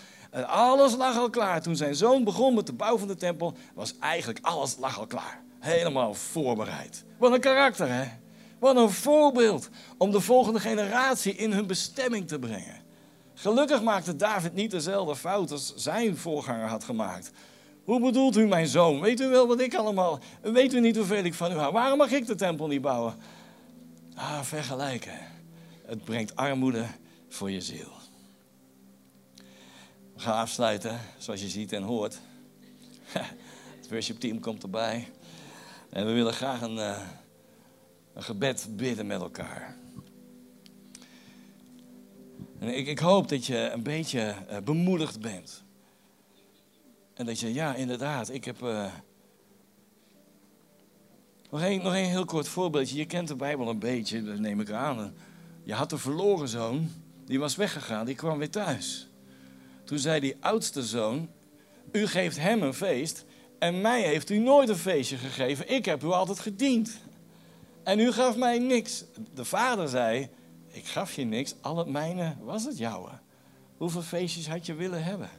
alles 0.47 0.95
lag 0.95 1.17
al 1.17 1.29
klaar. 1.29 1.61
Toen 1.61 1.75
zijn 1.75 1.95
zoon 1.95 2.23
begon 2.23 2.53
met 2.53 2.65
de 2.65 2.73
bouw 2.73 2.97
van 2.97 3.07
de 3.07 3.15
tempel, 3.15 3.53
was 3.73 3.97
eigenlijk 3.99 4.39
alles 4.41 4.77
lag 4.77 4.99
al 4.99 5.07
klaar. 5.07 5.43
Helemaal 5.59 6.13
voorbereid. 6.13 7.03
Wat 7.17 7.33
een 7.33 7.39
karakter, 7.39 7.87
hè? 7.89 8.05
Wat 8.59 8.75
een 8.75 8.89
voorbeeld 8.89 9.69
om 9.97 10.11
de 10.11 10.21
volgende 10.21 10.59
generatie 10.59 11.35
in 11.35 11.51
hun 11.51 11.67
bestemming 11.67 12.27
te 12.27 12.39
brengen. 12.39 12.83
Gelukkig 13.33 13.81
maakte 13.81 14.15
David 14.15 14.53
niet 14.53 14.71
dezelfde 14.71 15.15
fout 15.15 15.51
als 15.51 15.73
zijn 15.75 16.17
voorganger 16.17 16.67
had 16.67 16.83
gemaakt. 16.83 17.31
Hoe 17.85 17.99
bedoelt 17.99 18.37
u 18.37 18.47
mijn 18.47 18.67
zoon? 18.67 19.01
Weet 19.01 19.21
u 19.21 19.27
wel 19.27 19.47
wat 19.47 19.59
ik 19.59 19.75
allemaal... 19.75 20.19
Weet 20.41 20.73
u 20.73 20.79
niet 20.79 20.95
hoeveel 20.95 21.23
ik 21.23 21.33
van 21.33 21.51
u 21.51 21.55
hou? 21.55 21.73
Waarom 21.73 21.97
mag 21.97 22.11
ik 22.11 22.25
de 22.25 22.35
tempel 22.35 22.67
niet 22.67 22.81
bouwen? 22.81 23.15
Ah, 24.15 24.41
vergelijken. 24.41 25.17
Het 25.85 26.03
brengt 26.03 26.35
armoede 26.35 26.85
voor 27.29 27.51
je 27.51 27.61
ziel. 27.61 27.91
We 30.13 30.21
gaan 30.21 30.37
afsluiten, 30.37 30.99
zoals 31.17 31.41
je 31.41 31.49
ziet 31.49 31.71
en 31.71 31.83
hoort. 31.83 32.19
Het 33.77 33.89
worship 33.89 34.19
team 34.19 34.39
komt 34.39 34.63
erbij. 34.63 35.07
En 35.89 36.05
we 36.05 36.11
willen 36.11 36.33
graag 36.33 36.61
een, 36.61 36.77
uh, 36.77 36.97
een 38.13 38.23
gebed 38.23 38.67
bidden 38.69 39.07
met 39.07 39.21
elkaar. 39.21 39.75
En 42.59 42.77
ik, 42.77 42.87
ik 42.87 42.99
hoop 42.99 43.29
dat 43.29 43.45
je 43.45 43.69
een 43.69 43.83
beetje 43.83 44.35
uh, 44.51 44.57
bemoedigd 44.57 45.19
bent. 45.19 45.64
En 47.15 47.25
dat 47.25 47.39
je, 47.39 47.54
ja, 47.54 47.75
inderdaad, 47.75 48.30
ik 48.30 48.45
heb. 48.45 48.62
Uh... 48.62 48.93
Nog 51.49 51.62
één 51.62 51.84
nog 51.84 51.93
een 51.93 52.04
heel 52.04 52.25
kort 52.25 52.47
voorbeeldje. 52.47 52.97
Je 52.97 53.06
kent 53.06 53.28
de 53.28 53.36
Bijbel 53.36 53.69
een 53.69 53.80
beetje, 53.80 54.23
dat 54.23 54.39
neem 54.39 54.60
ik 54.60 54.71
aan. 54.71 55.13
Je 55.63 55.73
had 55.73 55.91
een 55.91 55.97
verloren 55.97 56.47
zoon, 56.47 56.91
die 57.25 57.39
was 57.39 57.56
weggegaan, 57.56 58.06
die 58.06 58.15
kwam 58.15 58.38
weer 58.38 58.49
thuis. 58.49 59.10
Toen 59.84 59.99
zei 59.99 60.19
die 60.19 60.36
oudste 60.39 60.84
zoon: 60.84 61.30
U 61.91 62.08
geeft 62.08 62.39
hem 62.39 62.62
een 62.62 62.73
feest 62.73 63.25
en 63.60 63.82
mij 63.82 64.01
heeft 64.01 64.30
u 64.30 64.38
nooit 64.38 64.69
een 64.69 64.75
feestje 64.75 65.17
gegeven. 65.17 65.69
Ik 65.69 65.86
heb 65.86 66.04
u 66.04 66.08
altijd 66.08 66.39
gediend. 66.39 66.97
En 67.84 67.99
u 67.99 68.12
gaf 68.12 68.38
mij 68.38 68.60
niks. 68.60 69.04
De 69.34 69.45
vader 69.45 69.88
zei: 69.88 70.30
ik 70.67 70.86
gaf 70.86 71.13
je 71.13 71.23
niks, 71.23 71.56
al 71.62 71.78
het 71.78 71.88
mijne 71.88 72.36
was 72.41 72.65
het 72.65 72.78
jouwe. 72.78 73.10
Hoeveel 73.78 74.01
feestjes 74.01 74.47
had 74.47 74.65
je 74.65 74.73
willen 74.73 75.04
hebben? 75.04 75.30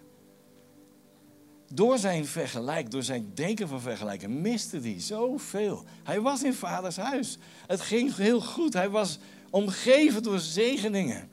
Door 1.73 1.99
zijn 1.99 2.27
vergelijk, 2.27 2.91
door 2.91 3.03
zijn 3.03 3.31
denken 3.35 3.69
van 3.69 3.81
vergelijken, 3.81 4.41
miste 4.41 4.79
hij 4.79 5.01
zoveel. 5.01 5.85
Hij 6.03 6.21
was 6.21 6.43
in 6.43 6.55
vaders 6.55 6.97
huis. 6.97 7.39
Het 7.67 7.81
ging 7.81 8.17
heel 8.17 8.41
goed. 8.41 8.73
Hij 8.73 8.89
was 8.89 9.19
omgeven 9.51 10.23
door 10.23 10.39
zegeningen. 10.39 11.29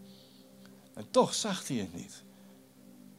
En 0.93 1.05
toch 1.11 1.33
zag 1.33 1.67
hij 1.67 1.77
het 1.77 1.93
niet. 1.93 2.23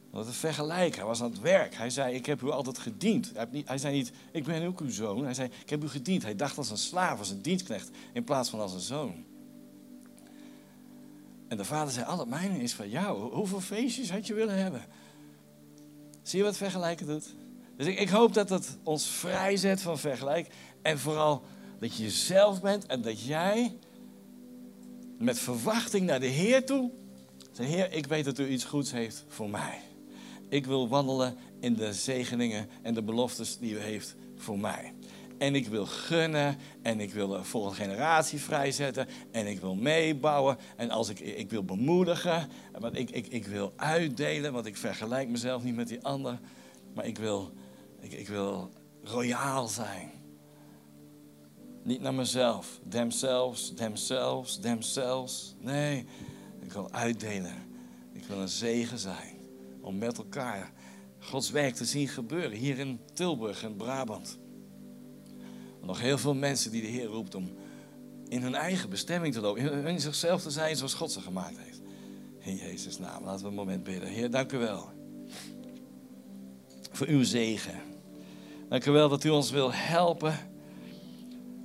Want 0.09 0.27
het 0.27 0.35
vergelijken, 0.35 0.99
hij 0.99 1.07
was 1.07 1.21
aan 1.21 1.31
het 1.31 1.39
werk. 1.39 1.75
Hij 1.75 1.89
zei, 1.89 2.15
ik 2.15 2.25
heb 2.25 2.41
u 2.41 2.49
altijd 2.49 2.77
gediend. 2.77 3.31
Hij 3.65 3.77
zei 3.77 3.95
niet, 3.95 4.11
ik 4.31 4.43
ben 4.43 4.67
ook 4.67 4.79
uw 4.79 4.89
zoon. 4.89 5.23
Hij 5.23 5.33
zei, 5.33 5.49
ik 5.61 5.69
heb 5.69 5.83
u 5.83 5.87
gediend. 5.87 6.23
Hij 6.23 6.35
dacht 6.35 6.57
als 6.57 6.69
een 6.69 6.77
slaaf, 6.77 7.19
als 7.19 7.29
een 7.29 7.41
dienstknecht, 7.41 7.89
in 8.13 8.23
plaats 8.23 8.49
van 8.49 8.59
als 8.59 8.73
een 8.73 8.79
zoon. 8.79 9.23
En 11.47 11.57
de 11.57 11.65
vader 11.65 11.93
zei, 11.93 12.05
al 12.05 12.19
het 12.19 12.29
mijne 12.29 12.61
is 12.61 12.73
van 12.73 12.89
jou. 12.89 13.33
Hoeveel 13.33 13.61
feestjes 13.61 14.11
had 14.11 14.27
je 14.27 14.33
willen 14.33 14.57
hebben? 14.57 14.81
Zie 16.25 16.39
je 16.39 16.45
wat 16.45 16.57
vergelijken 16.57 17.07
doet? 17.07 17.35
Dus 17.77 17.87
ik, 17.87 17.99
ik 17.99 18.09
hoop 18.09 18.33
dat 18.33 18.47
dat 18.47 18.77
ons 18.83 19.07
vrijzet 19.07 19.81
van 19.81 19.99
vergelijk. 19.99 20.47
En 20.81 20.99
vooral 20.99 21.43
dat 21.79 21.95
je 21.95 22.03
jezelf 22.03 22.61
bent 22.61 22.85
en 22.85 23.01
dat 23.01 23.21
jij 23.21 23.77
met 25.17 25.39
verwachting 25.39 26.05
naar 26.05 26.19
de 26.19 26.25
Heer 26.25 26.65
toe... 26.65 26.91
Zeg, 27.51 27.67
Heer, 27.67 27.93
ik 27.93 28.05
weet 28.05 28.25
dat 28.25 28.39
u 28.39 28.47
iets 28.47 28.63
goeds 28.63 28.91
heeft 28.91 29.25
voor 29.27 29.49
mij. 29.49 29.81
Ik 30.49 30.65
wil 30.65 30.87
wandelen 30.87 31.37
in 31.59 31.73
de 31.73 31.93
zegeningen 31.93 32.69
en 32.81 32.93
de 32.93 33.03
beloftes 33.03 33.57
die 33.57 33.73
u 33.73 33.79
heeft 33.79 34.15
voor 34.35 34.59
mij. 34.59 34.93
En 35.37 35.55
ik 35.55 35.67
wil 35.67 35.85
gunnen 35.85 36.57
en 36.81 36.99
ik 36.99 37.13
wil 37.13 37.27
de 37.27 37.43
volgende 37.43 37.75
generatie 37.75 38.39
vrijzetten 38.39 39.07
en 39.31 39.47
ik 39.47 39.59
wil 39.59 39.75
meebouwen. 39.75 40.57
En 40.75 40.89
als 40.89 41.09
ik, 41.09 41.19
ik 41.19 41.49
wil 41.49 41.63
bemoedigen, 41.63 42.49
want 42.79 42.97
ik, 42.97 43.09
ik, 43.09 43.27
ik 43.27 43.45
wil 43.45 43.73
uitdelen, 43.75 44.53
want 44.53 44.65
ik 44.65 44.77
vergelijk 44.77 45.29
mezelf 45.29 45.63
niet 45.63 45.75
met 45.75 45.87
die 45.87 46.03
ander. 46.03 46.39
Maar 46.93 47.05
ik 47.05 47.17
wil, 47.17 47.51
ik, 47.99 48.11
ik 48.11 48.27
wil 48.27 48.69
royaal 49.03 49.67
zijn. 49.67 50.11
Niet 51.83 52.01
naar 52.01 52.13
mezelf, 52.13 52.79
themselves, 52.89 53.73
themselves, 53.75 54.59
themselves. 54.59 55.55
Nee, 55.59 56.05
ik 56.61 56.73
wil 56.73 56.91
uitdelen. 56.91 57.53
Ik 58.13 58.23
wil 58.23 58.37
een 58.37 58.49
zegen 58.49 58.99
zijn 58.99 59.35
om 59.81 59.97
met 59.97 60.17
elkaar 60.17 60.71
Gods 61.19 61.49
werk 61.49 61.75
te 61.75 61.85
zien 61.85 62.07
gebeuren. 62.07 62.57
Hier 62.57 62.79
in 62.79 62.99
Tilburg 63.13 63.63
en 63.63 63.75
Brabant 63.75 64.39
nog 65.85 65.99
heel 65.99 66.17
veel 66.17 66.35
mensen 66.35 66.71
die 66.71 66.81
de 66.81 66.87
Heer 66.87 67.05
roept 67.05 67.35
om 67.35 67.51
in 68.27 68.41
hun 68.41 68.55
eigen 68.55 68.89
bestemming 68.89 69.33
te 69.33 69.41
lopen. 69.41 69.85
In 69.85 70.01
zichzelf 70.01 70.41
te 70.41 70.51
zijn 70.51 70.75
zoals 70.75 70.93
God 70.93 71.11
ze 71.11 71.21
gemaakt 71.21 71.57
heeft. 71.57 71.81
In 72.39 72.55
Jezus' 72.55 72.97
naam, 72.97 73.23
laten 73.23 73.43
we 73.43 73.49
een 73.49 73.55
moment 73.55 73.83
bidden. 73.83 74.09
Heer, 74.09 74.31
dank 74.31 74.51
u 74.51 74.57
wel. 74.57 74.89
voor 76.91 77.07
uw 77.07 77.23
zegen. 77.23 77.81
Dank 78.69 78.85
u 78.85 78.91
wel 78.91 79.09
dat 79.09 79.23
u 79.23 79.29
ons 79.29 79.51
wil 79.51 79.73
helpen 79.73 80.37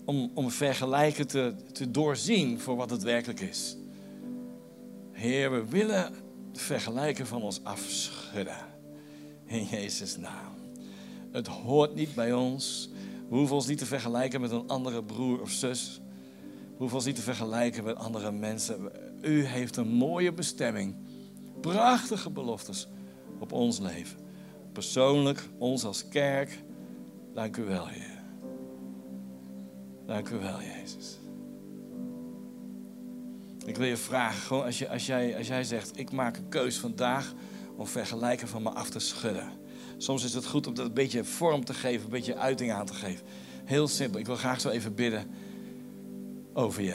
om, 0.05 0.31
om 0.35 0.51
vergelijken 0.51 1.27
te, 1.27 1.55
te 1.73 1.91
doorzien 1.91 2.61
voor 2.61 2.77
wat 2.77 2.91
het 2.91 3.03
werkelijk 3.03 3.41
is. 3.41 3.77
Heer, 5.13 5.51
we 5.51 5.69
willen 5.69 6.15
vergelijken 6.53 7.27
van 7.27 7.43
ons 7.43 7.65
afschudden. 7.65 8.57
In 9.47 9.65
Jezus' 9.65 10.17
naam. 10.17 10.55
Het 11.33 11.47
hoort 11.47 11.95
niet 11.95 12.15
bij 12.15 12.33
ons. 12.33 12.91
We 13.31 13.37
hoeven 13.37 13.57
ons 13.57 13.67
niet 13.67 13.79
te 13.79 13.87
vergelijken 13.87 14.41
met 14.41 14.51
een 14.51 14.69
andere 14.69 15.05
broer 15.05 15.41
of 15.41 15.51
zus. 15.51 16.01
We 16.71 16.77
hoeven 16.77 16.97
ons 16.97 17.07
niet 17.07 17.15
te 17.15 17.23
vergelijken 17.23 17.85
met 17.85 17.97
andere 17.97 18.33
mensen. 18.33 18.91
U 19.23 19.45
heeft 19.45 19.77
een 19.77 19.89
mooie 19.89 20.33
bestemming. 20.33 20.97
Prachtige 21.61 22.31
beloftes 22.31 22.89
op 23.39 23.53
ons 23.53 23.79
leven. 23.79 24.19
Persoonlijk, 24.73 25.49
ons 25.59 25.85
als 25.85 26.09
kerk. 26.09 26.63
Dank 27.35 27.57
u 27.57 27.65
wel, 27.65 27.87
Heer. 27.87 28.23
Dank 30.07 30.29
u 30.29 30.39
wel, 30.39 30.61
Jezus. 30.63 31.19
Ik 33.67 33.77
wil 33.77 33.87
je 33.87 33.97
vragen, 33.97 34.41
gewoon 34.41 34.65
als, 34.65 34.79
je, 34.79 34.89
als, 34.89 35.07
jij, 35.07 35.37
als 35.37 35.47
jij 35.47 35.65
zegt, 35.65 35.99
ik 35.99 36.13
maak 36.13 36.37
een 36.37 36.49
keus 36.49 36.79
vandaag 36.79 37.35
om 37.77 37.87
vergelijken 37.87 38.49
van 38.49 38.63
me 38.63 38.71
af 38.71 38.91
te 38.91 38.99
schudden. 38.99 39.60
Soms 40.03 40.25
is 40.25 40.35
het 40.35 40.47
goed 40.47 40.67
om 40.67 40.75
dat 40.75 40.87
een 40.87 40.93
beetje 40.93 41.25
vorm 41.25 41.65
te 41.65 41.75
geven, 41.75 42.05
een 42.05 42.11
beetje 42.11 42.37
uiting 42.37 42.73
aan 42.73 42.87
te 42.87 42.95
geven. 42.95 43.27
Heel 43.65 43.89
simpel, 43.89 44.21
ik 44.21 44.27
wil 44.27 44.37
graag 44.37 44.61
zo 44.61 44.69
even 44.69 44.95
bidden 44.95 45.31
over 46.53 46.83
je. 46.83 46.95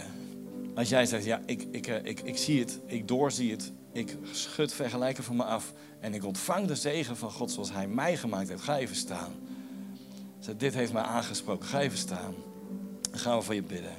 Als 0.76 0.90
jij 0.90 1.06
zegt, 1.06 1.26
ja, 1.26 1.42
ik, 1.46 1.68
ik, 1.72 1.88
eh, 1.88 2.06
ik, 2.06 2.20
ik 2.20 2.38
zie 2.38 2.60
het, 2.60 2.80
ik 2.86 3.08
doorzie 3.08 3.52
het, 3.52 3.72
ik 3.92 4.18
schud 4.32 4.74
vergelijken 4.74 5.24
van 5.24 5.36
me 5.36 5.44
af 5.44 5.74
en 6.00 6.14
ik 6.14 6.26
ontvang 6.26 6.68
de 6.68 6.76
zegen 6.76 7.18
van 7.18 7.32
God 7.32 7.52
zoals 7.52 7.72
Hij 7.72 7.88
mij 7.88 8.18
gemaakt 8.18 8.50
heeft. 8.50 8.62
Ga 8.62 8.78
even 8.78 8.96
staan. 8.96 9.32
Zeg, 10.40 10.56
dit 10.56 10.74
heeft 10.74 10.94
mij 10.94 11.04
aangesproken. 11.04 11.68
Ga 11.68 11.80
even 11.80 11.98
staan. 11.98 12.34
Dan 13.12 13.20
gaan 13.20 13.38
we 13.38 13.44
voor 13.44 13.56
je 13.56 13.64
bidden. 13.64 13.96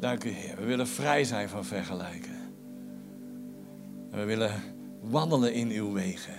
Dank 0.00 0.24
u 0.24 0.30
Heer. 0.30 0.56
We 0.56 0.64
willen 0.64 0.88
vrij 0.88 1.24
zijn 1.24 1.48
van 1.48 1.64
vergelijken. 1.64 2.52
En 4.10 4.18
we 4.18 4.24
willen 4.24 4.73
wandelen 5.10 5.54
in 5.54 5.70
uw 5.70 5.92
wegen. 5.92 6.34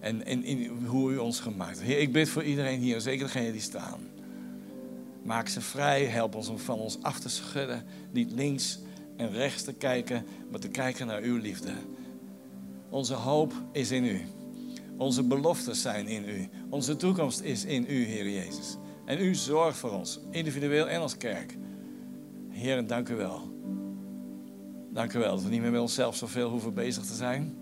En, 0.00 0.24
in 0.44 0.66
hoe 0.86 1.12
u 1.12 1.16
ons 1.16 1.40
gemaakt 1.40 1.78
heeft. 1.78 1.90
Heer, 1.90 2.00
ik 2.00 2.12
bid 2.12 2.28
voor 2.28 2.44
iedereen 2.44 2.80
hier, 2.80 3.00
zeker 3.00 3.26
degenen 3.26 3.52
die 3.52 3.60
staan. 3.60 4.00
Maak 5.22 5.48
ze 5.48 5.60
vrij, 5.60 6.04
help 6.04 6.34
ons 6.34 6.48
om 6.48 6.58
van 6.58 6.78
ons 6.78 7.02
af 7.02 7.18
te 7.18 7.28
schudden. 7.28 7.84
Niet 8.12 8.32
links 8.32 8.78
en 9.16 9.32
rechts 9.32 9.62
te 9.62 9.72
kijken, 9.72 10.24
maar 10.50 10.60
te 10.60 10.68
kijken 10.68 11.06
naar 11.06 11.22
uw 11.22 11.36
liefde. 11.36 11.72
Onze 12.88 13.14
hoop 13.14 13.52
is 13.72 13.90
in 13.90 14.04
u. 14.04 14.20
Onze 14.96 15.22
beloftes 15.22 15.82
zijn 15.82 16.06
in 16.06 16.28
u. 16.28 16.48
Onze 16.68 16.96
toekomst 16.96 17.40
is 17.40 17.64
in 17.64 17.86
u, 17.88 18.04
Heer 18.04 18.28
Jezus. 18.30 18.76
En 19.04 19.20
u 19.20 19.34
zorgt 19.34 19.78
voor 19.78 19.90
ons, 19.90 20.20
individueel 20.30 20.88
en 20.88 21.00
als 21.00 21.16
kerk. 21.16 21.56
Heer, 22.48 22.86
dank 22.86 23.08
u 23.08 23.14
wel. 23.14 23.49
Dank 24.92 25.12
u 25.14 25.18
wel 25.18 25.34
dat 25.34 25.42
we 25.42 25.50
niet 25.50 25.60
meer 25.60 25.70
met 25.70 25.80
onszelf 25.80 26.16
zoveel 26.16 26.50
hoeven 26.50 26.74
bezig 26.74 27.04
te 27.04 27.14
zijn. 27.14 27.54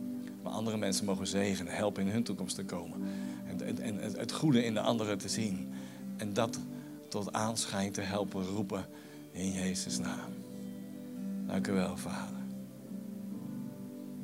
Maar 0.42 0.52
andere 0.52 0.76
mensen 0.76 1.04
mogen 1.04 1.26
zegenen, 1.26 1.72
helpen 1.72 2.06
in 2.06 2.12
hun 2.12 2.22
toekomst 2.22 2.54
te 2.54 2.64
komen. 2.64 3.00
En, 3.46 3.80
en, 3.80 3.98
het 4.18 4.32
goede 4.32 4.64
in 4.64 4.74
de 4.74 4.80
anderen 4.80 5.18
te 5.18 5.28
zien. 5.28 5.72
En 6.16 6.32
dat 6.32 6.58
tot 7.08 7.32
aanschijn 7.32 7.92
te 7.92 8.00
helpen 8.00 8.44
roepen 8.44 8.86
in 9.32 9.52
Jezus' 9.52 9.98
naam. 9.98 10.30
Dank 11.46 11.66
u 11.66 11.72
wel, 11.72 11.96
Vader. 11.96 12.38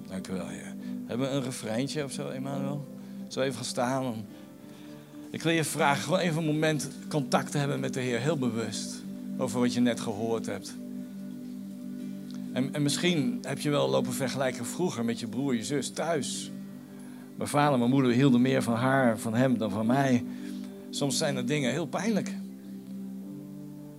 Dank 0.06 0.28
u 0.28 0.32
wel, 0.32 0.48
Heer. 0.48 0.74
Hebben 1.06 1.28
we 1.30 1.34
een 1.34 1.42
refreintje 1.42 2.04
of 2.04 2.12
zo, 2.12 2.28
Emmanuel? 2.28 2.88
Zo 3.28 3.40
even 3.40 3.54
gaan 3.54 3.64
staan. 3.64 4.26
Ik 5.30 5.42
wil 5.42 5.52
je 5.52 5.64
vragen, 5.64 6.02
gewoon 6.02 6.18
even 6.18 6.38
een 6.38 6.52
moment 6.52 6.88
contact 7.08 7.50
te 7.50 7.58
hebben 7.58 7.80
met 7.80 7.94
de 7.94 8.00
Heer, 8.00 8.20
heel 8.20 8.38
bewust. 8.38 9.02
Over 9.38 9.60
wat 9.60 9.72
je 9.74 9.80
net 9.80 10.00
gehoord 10.00 10.46
hebt. 10.46 10.74
En, 12.54 12.74
en 12.74 12.82
misschien 12.82 13.38
heb 13.42 13.60
je 13.60 13.70
wel 13.70 13.88
lopen 13.88 14.12
vergelijken 14.12 14.66
vroeger 14.66 15.04
met 15.04 15.20
je 15.20 15.26
broer, 15.26 15.54
je 15.54 15.64
zus 15.64 15.90
thuis. 15.90 16.50
Mijn 17.36 17.48
vader 17.48 17.72
en 17.72 17.78
mijn 17.78 17.90
moeder 17.90 18.12
hielden 18.12 18.42
meer 18.42 18.62
van 18.62 18.74
haar, 18.74 19.18
van 19.18 19.34
hem 19.34 19.58
dan 19.58 19.70
van 19.70 19.86
mij. 19.86 20.24
Soms 20.90 21.18
zijn 21.18 21.36
er 21.36 21.46
dingen 21.46 21.70
heel 21.70 21.86
pijnlijk. 21.86 22.32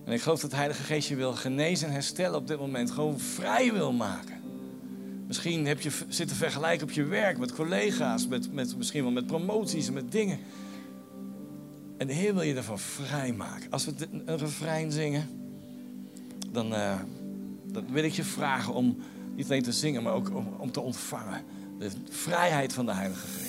En 0.04 0.12
ik 0.12 0.20
geloof 0.20 0.40
dat 0.40 0.50
de 0.50 0.56
Heilige 0.56 0.82
Geest 0.82 1.08
je 1.08 1.16
wil 1.16 1.32
genezen 1.32 1.86
en 1.86 1.92
herstellen 1.92 2.38
op 2.38 2.46
dit 2.46 2.58
moment. 2.58 2.90
Gewoon 2.90 3.18
vrij 3.18 3.72
wil 3.72 3.92
maken. 3.92 4.34
Misschien 5.26 5.66
heb 5.66 5.80
je 5.80 5.90
zitten 6.08 6.36
vergelijken 6.36 6.86
op 6.86 6.92
je 6.92 7.04
werk 7.04 7.38
met 7.38 7.52
collega's, 7.52 8.28
met, 8.28 8.52
met, 8.52 8.76
misschien 8.76 9.02
wel 9.02 9.12
met 9.12 9.26
promoties 9.26 9.86
en 9.86 9.92
met 9.92 10.12
dingen. 10.12 10.38
En 11.96 12.06
de 12.06 12.12
Heer 12.12 12.34
wil 12.34 12.42
je 12.42 12.54
ervan 12.54 12.78
vrijmaken. 12.78 13.70
Als 13.70 13.84
we 13.84 13.92
een 14.24 14.38
refrein 14.38 14.92
zingen, 14.92 15.28
dan, 16.52 16.72
uh, 16.72 16.94
dan 17.84 17.92
wil 17.92 18.04
ik 18.04 18.12
je 18.12 18.24
vragen 18.24 18.74
om 18.74 18.96
niet 19.34 19.44
alleen 19.44 19.62
te 19.62 19.72
zingen, 19.72 20.02
maar 20.02 20.12
ook 20.12 20.34
om, 20.34 20.46
om 20.58 20.72
te 20.72 20.80
ontvangen. 20.80 21.42
De 21.78 21.90
vrijheid 22.10 22.72
van 22.72 22.86
de 22.86 22.92
Heilige 22.92 23.26
Geest. 23.26 23.45